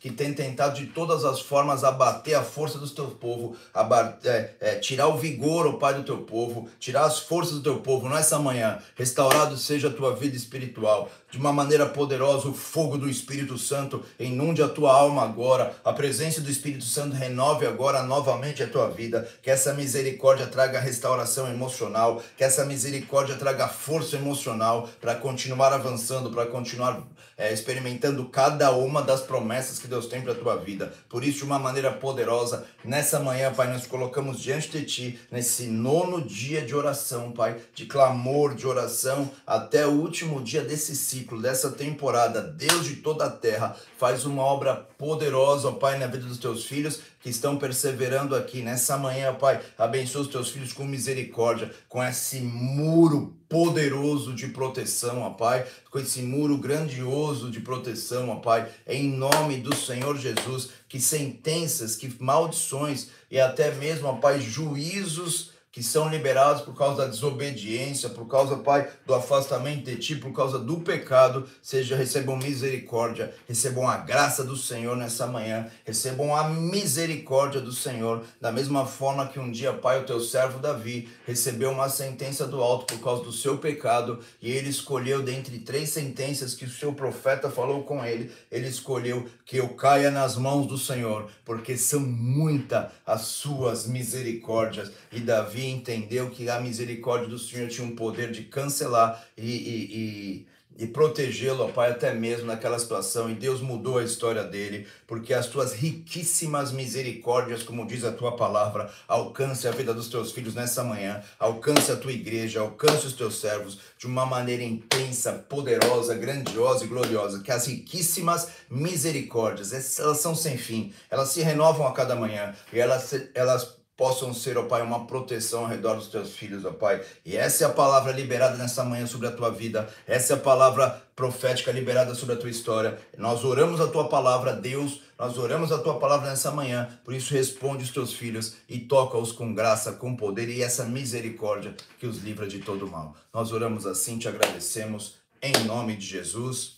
que 0.00 0.10
tem 0.10 0.32
tentado 0.32 0.76
de 0.76 0.86
todas 0.86 1.24
as 1.24 1.40
formas 1.40 1.82
abater 1.82 2.34
a 2.34 2.42
força 2.42 2.78
do 2.78 2.88
teu 2.88 3.06
povo, 3.06 3.56
abater, 3.74 4.30
é, 4.30 4.54
é, 4.60 4.74
tirar 4.76 5.08
o 5.08 5.16
vigor, 5.16 5.66
o 5.66 5.78
Pai, 5.78 5.94
do 5.94 6.04
teu 6.04 6.18
povo, 6.18 6.68
tirar 6.78 7.04
as 7.04 7.18
forças 7.18 7.54
do 7.54 7.62
teu 7.62 7.80
povo 7.80 8.08
nessa 8.08 8.38
manhã. 8.38 8.78
Restaurado 8.94 9.56
seja 9.56 9.88
a 9.88 9.92
tua 9.92 10.14
vida 10.14 10.36
espiritual. 10.36 11.10
De 11.36 11.42
uma 11.42 11.52
maneira 11.52 11.84
poderosa, 11.84 12.48
o 12.48 12.54
fogo 12.54 12.96
do 12.96 13.10
Espírito 13.10 13.58
Santo 13.58 14.02
inunde 14.18 14.62
a 14.62 14.68
tua 14.70 14.90
alma 14.90 15.22
agora. 15.22 15.76
A 15.84 15.92
presença 15.92 16.40
do 16.40 16.50
Espírito 16.50 16.84
Santo 16.84 17.14
renove 17.14 17.66
agora 17.66 18.02
novamente 18.02 18.62
a 18.62 18.66
tua 18.66 18.88
vida. 18.88 19.28
Que 19.42 19.50
essa 19.50 19.74
misericórdia 19.74 20.46
traga 20.46 20.80
restauração 20.80 21.46
emocional. 21.46 22.22
Que 22.38 22.42
essa 22.42 22.64
misericórdia 22.64 23.34
traga 23.34 23.68
força 23.68 24.16
emocional 24.16 24.88
para 24.98 25.14
continuar 25.14 25.74
avançando, 25.74 26.30
para 26.30 26.46
continuar 26.46 27.06
é, 27.38 27.52
experimentando 27.52 28.24
cada 28.30 28.70
uma 28.72 29.02
das 29.02 29.20
promessas 29.20 29.78
que 29.78 29.86
Deus 29.86 30.06
tem 30.06 30.22
para 30.22 30.32
a 30.32 30.36
tua 30.36 30.56
vida. 30.56 30.92
Por 31.08 31.22
isso, 31.22 31.38
de 31.38 31.44
uma 31.44 31.58
maneira 31.58 31.92
poderosa, 31.92 32.64
nessa 32.82 33.20
manhã, 33.20 33.52
Pai, 33.52 33.70
nós 33.70 33.86
colocamos 33.86 34.40
diante 34.40 34.70
de 34.70 34.84
Ti, 34.84 35.20
nesse 35.30 35.66
nono 35.66 36.22
dia 36.22 36.62
de 36.62 36.74
oração, 36.74 37.32
Pai, 37.32 37.56
de 37.74 37.84
clamor, 37.84 38.54
de 38.54 38.66
oração, 38.66 39.30
até 39.46 39.86
o 39.86 39.90
último 39.90 40.42
dia 40.42 40.62
desse 40.62 40.96
ciclo, 40.96 41.25
dessa 41.34 41.70
temporada. 41.70 42.40
Deus 42.40 42.84
de 42.84 42.96
toda 42.96 43.24
a 43.24 43.30
terra, 43.30 43.76
faz 43.98 44.24
uma 44.24 44.42
obra 44.42 44.74
poderosa, 44.74 45.68
ó 45.68 45.72
Pai, 45.72 45.98
na 45.98 46.06
vida 46.06 46.26
dos 46.26 46.38
teus 46.38 46.64
filhos 46.64 47.00
que 47.20 47.30
estão 47.30 47.58
perseverando 47.58 48.36
aqui 48.36 48.62
nessa 48.62 48.96
manhã, 48.96 49.34
Pai. 49.34 49.60
Abençoa 49.76 50.22
os 50.22 50.28
teus 50.28 50.50
filhos 50.50 50.72
com 50.72 50.84
misericórdia, 50.84 51.74
com 51.88 52.00
esse 52.04 52.38
muro 52.38 53.34
poderoso 53.48 54.32
de 54.32 54.46
proteção, 54.48 55.22
ó 55.22 55.30
Pai, 55.30 55.66
com 55.90 55.98
esse 55.98 56.22
muro 56.22 56.56
grandioso 56.56 57.50
de 57.50 57.58
proteção, 57.58 58.28
ó 58.28 58.36
Pai, 58.36 58.68
em 58.86 59.10
nome 59.10 59.56
do 59.56 59.74
Senhor 59.74 60.16
Jesus, 60.16 60.68
que 60.88 61.00
sentenças, 61.00 61.96
que 61.96 62.14
maldições 62.20 63.08
e 63.28 63.40
até 63.40 63.74
mesmo, 63.74 64.06
ó 64.06 64.12
Pai, 64.12 64.40
juízos 64.40 65.55
que 65.76 65.82
são 65.82 66.08
liberados 66.08 66.62
por 66.62 66.74
causa 66.74 67.02
da 67.02 67.06
desobediência, 67.06 68.08
por 68.08 68.26
causa, 68.26 68.56
Pai, 68.56 68.88
do 69.04 69.14
afastamento 69.14 69.84
de 69.84 69.96
Ti, 69.96 70.16
por 70.16 70.32
causa 70.32 70.58
do 70.58 70.80
pecado, 70.80 71.46
seja 71.60 71.94
recebam 71.94 72.38
misericórdia, 72.38 73.34
recebam 73.46 73.86
a 73.86 73.98
graça 73.98 74.42
do 74.42 74.56
Senhor 74.56 74.96
nessa 74.96 75.26
manhã, 75.26 75.70
recebam 75.84 76.34
a 76.34 76.48
misericórdia 76.48 77.60
do 77.60 77.72
Senhor, 77.72 78.24
da 78.40 78.50
mesma 78.50 78.86
forma 78.86 79.28
que 79.28 79.38
um 79.38 79.50
dia, 79.50 79.70
Pai, 79.74 80.00
o 80.00 80.06
teu 80.06 80.18
servo 80.18 80.60
Davi 80.60 81.10
recebeu 81.26 81.70
uma 81.72 81.90
sentença 81.90 82.46
do 82.46 82.62
alto 82.62 82.94
por 82.94 83.04
causa 83.04 83.22
do 83.22 83.32
seu 83.32 83.58
pecado, 83.58 84.20
e 84.40 84.50
ele 84.50 84.70
escolheu 84.70 85.22
dentre 85.22 85.58
três 85.58 85.90
sentenças 85.90 86.54
que 86.54 86.64
o 86.64 86.70
seu 86.70 86.94
profeta 86.94 87.50
falou 87.50 87.82
com 87.82 88.02
ele, 88.02 88.32
ele 88.50 88.66
escolheu 88.66 89.26
que 89.44 89.58
eu 89.58 89.68
caia 89.68 90.10
nas 90.10 90.38
mãos 90.38 90.66
do 90.66 90.78
Senhor, 90.78 91.30
porque 91.44 91.76
são 91.76 92.00
muitas 92.00 92.86
as 93.04 93.20
suas 93.26 93.86
misericórdias, 93.86 94.90
e 95.12 95.20
Davi 95.20 95.65
entendeu 95.70 96.30
que 96.30 96.48
a 96.48 96.60
misericórdia 96.60 97.28
do 97.28 97.38
Senhor 97.38 97.68
tinha 97.68 97.86
um 97.86 97.94
poder 97.94 98.30
de 98.30 98.44
cancelar 98.44 99.24
e, 99.36 99.50
e, 99.50 99.96
e, 99.96 100.84
e 100.84 100.86
protegê-lo, 100.86 101.72
Pai, 101.72 101.90
até 101.90 102.12
mesmo 102.12 102.46
naquela 102.46 102.78
situação. 102.78 103.30
E 103.30 103.34
Deus 103.34 103.60
mudou 103.60 103.98
a 103.98 104.04
história 104.04 104.44
dele, 104.44 104.86
porque 105.06 105.32
as 105.32 105.46
tuas 105.46 105.72
riquíssimas 105.72 106.72
misericórdias, 106.72 107.62
como 107.62 107.86
diz 107.86 108.04
a 108.04 108.12
tua 108.12 108.36
palavra, 108.36 108.90
alcance 109.08 109.66
a 109.66 109.70
vida 109.70 109.94
dos 109.94 110.08
teus 110.08 110.32
filhos 110.32 110.54
nessa 110.54 110.84
manhã, 110.84 111.22
alcance 111.38 111.90
a 111.90 111.96
tua 111.96 112.12
igreja, 112.12 112.60
alcance 112.60 113.06
os 113.06 113.14
teus 113.14 113.40
servos 113.40 113.78
de 113.98 114.06
uma 114.06 114.26
maneira 114.26 114.62
intensa, 114.62 115.32
poderosa, 115.32 116.14
grandiosa 116.14 116.84
e 116.84 116.88
gloriosa. 116.88 117.40
Que 117.40 117.52
as 117.52 117.66
riquíssimas 117.66 118.48
misericórdias, 118.70 119.98
elas 119.98 120.18
são 120.18 120.34
sem 120.34 120.58
fim, 120.58 120.92
elas 121.10 121.30
se 121.30 121.40
renovam 121.40 121.86
a 121.86 121.92
cada 121.92 122.14
manhã 122.14 122.54
e 122.72 122.78
elas, 122.78 123.14
elas 123.34 123.76
possam 123.96 124.34
ser, 124.34 124.58
ó 124.58 124.64
Pai, 124.64 124.82
uma 124.82 125.06
proteção 125.06 125.60
ao 125.60 125.66
redor 125.66 125.94
dos 125.94 126.08
teus 126.08 126.36
filhos, 126.36 126.64
ó 126.64 126.70
Pai. 126.70 127.02
E 127.24 127.36
essa 127.36 127.64
é 127.64 127.66
a 127.66 127.70
palavra 127.70 128.12
liberada 128.12 128.56
nessa 128.56 128.84
manhã 128.84 129.06
sobre 129.06 129.26
a 129.26 129.32
tua 129.32 129.50
vida. 129.50 129.88
Essa 130.06 130.34
é 130.34 130.36
a 130.36 130.40
palavra 130.40 131.02
profética 131.16 131.72
liberada 131.72 132.14
sobre 132.14 132.34
a 132.34 132.38
tua 132.38 132.50
história. 132.50 132.98
Nós 133.16 133.44
oramos 133.44 133.80
a 133.80 133.88
tua 133.88 134.08
palavra, 134.08 134.52
Deus. 134.52 135.00
Nós 135.18 135.38
oramos 135.38 135.72
a 135.72 135.78
tua 135.78 135.98
palavra 135.98 136.28
nessa 136.28 136.50
manhã. 136.50 136.88
Por 137.02 137.14
isso, 137.14 137.32
responde 137.32 137.84
os 137.84 137.90
teus 137.90 138.12
filhos 138.12 138.56
e 138.68 138.78
toca-os 138.78 139.32
com 139.32 139.54
graça, 139.54 139.92
com 139.92 140.14
poder 140.14 140.48
e 140.50 140.62
essa 140.62 140.84
misericórdia 140.84 141.74
que 141.98 142.06
os 142.06 142.18
livra 142.18 142.46
de 142.46 142.58
todo 142.58 142.86
mal. 142.86 143.16
Nós 143.32 143.50
oramos 143.50 143.86
assim, 143.86 144.18
te 144.18 144.28
agradecemos 144.28 145.14
em 145.40 145.64
nome 145.64 145.96
de 145.96 146.06
Jesus. 146.06 146.75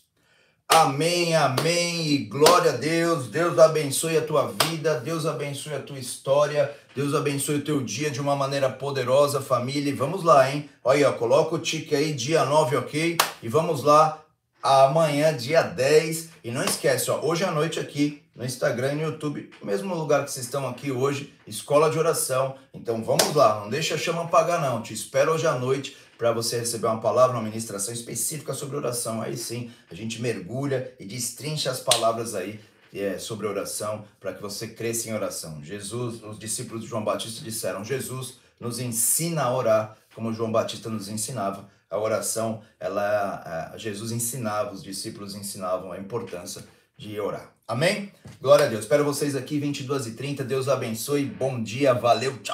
Amém, 0.70 1.35
amém 1.35 2.07
e 2.09 2.18
glória 2.18 2.72
a 2.72 2.76
Deus. 2.76 3.28
Deus 3.28 3.59
abençoe 3.59 4.18
a 4.18 4.22
tua 4.22 4.52
vida, 4.64 5.00
Deus 5.00 5.24
abençoe 5.24 5.72
a 5.72 5.81
tua 5.81 5.98
história, 5.98 6.70
Deus 6.94 7.14
abençoe 7.14 7.57
o 7.57 7.64
teu 7.64 7.81
dia 7.81 8.11
de 8.11 8.20
uma 8.20 8.37
maneira 8.37 8.68
poderosa, 8.68 9.40
família. 9.40 9.90
E 9.90 9.94
vamos 9.94 10.22
lá, 10.22 10.48
hein? 10.50 10.68
Olha 10.85 11.09
aí, 11.09 11.14
coloca 11.14 11.54
o 11.54 11.59
tique 11.59 11.96
aí, 11.96 12.12
dia 12.12 12.44
9, 12.44 12.76
ok? 12.76 13.16
E 13.42 13.48
vamos 13.48 13.83
lá, 13.83 14.22
amanhã, 14.62 15.35
dia 15.35 15.62
10. 15.62 16.28
E 16.44 16.50
não 16.50 16.62
esquece, 16.62 17.11
ó, 17.11 17.18
hoje 17.22 17.44
à 17.44 17.50
noite 17.50 17.81
aqui 17.81 18.22
no 18.37 18.44
Instagram 18.44 18.92
e 18.92 18.96
no 18.96 19.02
YouTube, 19.02 19.50
mesmo 19.64 19.94
lugar 19.94 20.24
que 20.24 20.31
vocês 20.31 20.44
estão 20.44 20.68
aqui 20.68 20.92
hoje, 20.92 21.35
escola 21.46 21.90
de 21.90 21.98
oração. 21.98 22.57
Então 22.74 23.02
vamos 23.02 23.35
lá, 23.35 23.61
não 23.61 23.70
deixa 23.70 23.94
a 23.94 23.98
chama 23.98 24.22
apagar 24.22 24.61
não. 24.61 24.83
Te 24.83 24.92
espero 24.92 25.33
hoje 25.33 25.46
à 25.46 25.54
noite 25.54 25.96
para 26.18 26.33
você 26.33 26.59
receber 26.59 26.88
uma 26.88 27.00
palavra, 27.00 27.37
uma 27.37 27.44
ministração 27.44 27.94
específica 27.94 28.52
sobre 28.52 28.76
oração. 28.76 29.22
Aí 29.22 29.37
sim, 29.37 29.70
a 29.88 29.94
gente 29.94 30.20
mergulha 30.20 30.92
e 30.98 31.07
destrincha 31.07 31.70
as 31.70 31.78
palavras 31.78 32.35
aí 32.35 32.61
é, 32.92 33.18
sobre 33.18 33.46
oração, 33.46 34.04
para 34.18 34.33
que 34.35 34.42
você 34.42 34.66
cresça 34.66 35.09
em 35.09 35.14
oração. 35.14 35.62
Jesus, 35.62 36.22
os 36.24 36.38
discípulos 36.38 36.83
de 36.83 36.90
João 36.90 37.04
Batista 37.04 37.42
disseram: 37.44 37.85
Jesus 37.85 38.38
nos 38.59 38.81
ensina 38.81 39.42
a 39.42 39.54
orar, 39.54 39.96
como 40.12 40.33
João 40.33 40.50
Batista 40.50 40.90
nos 40.90 41.09
ensinava. 41.09 41.68
A 41.88 41.98
oração, 41.98 42.61
ela, 42.78 43.72
Jesus 43.78 44.12
ensinava, 44.12 44.74
os 44.74 44.83
discípulos 44.83 45.35
ensinavam 45.35 45.90
a 45.90 45.98
importância 45.98 46.62
de 46.98 47.18
orar. 47.18 47.50
Amém? 47.66 48.12
Glória 48.42 48.66
a 48.66 48.68
Deus. 48.68 48.83
Espero 48.83 49.04
vocês 49.04 49.37
aqui, 49.37 49.59
22 49.59 50.09
e 50.09 50.11
30 50.12 50.44
Deus 50.44 50.68
abençoe. 50.68 51.24
Bom 51.24 51.62
dia, 51.62 51.94
valeu, 51.94 52.38
tchau. 52.38 52.46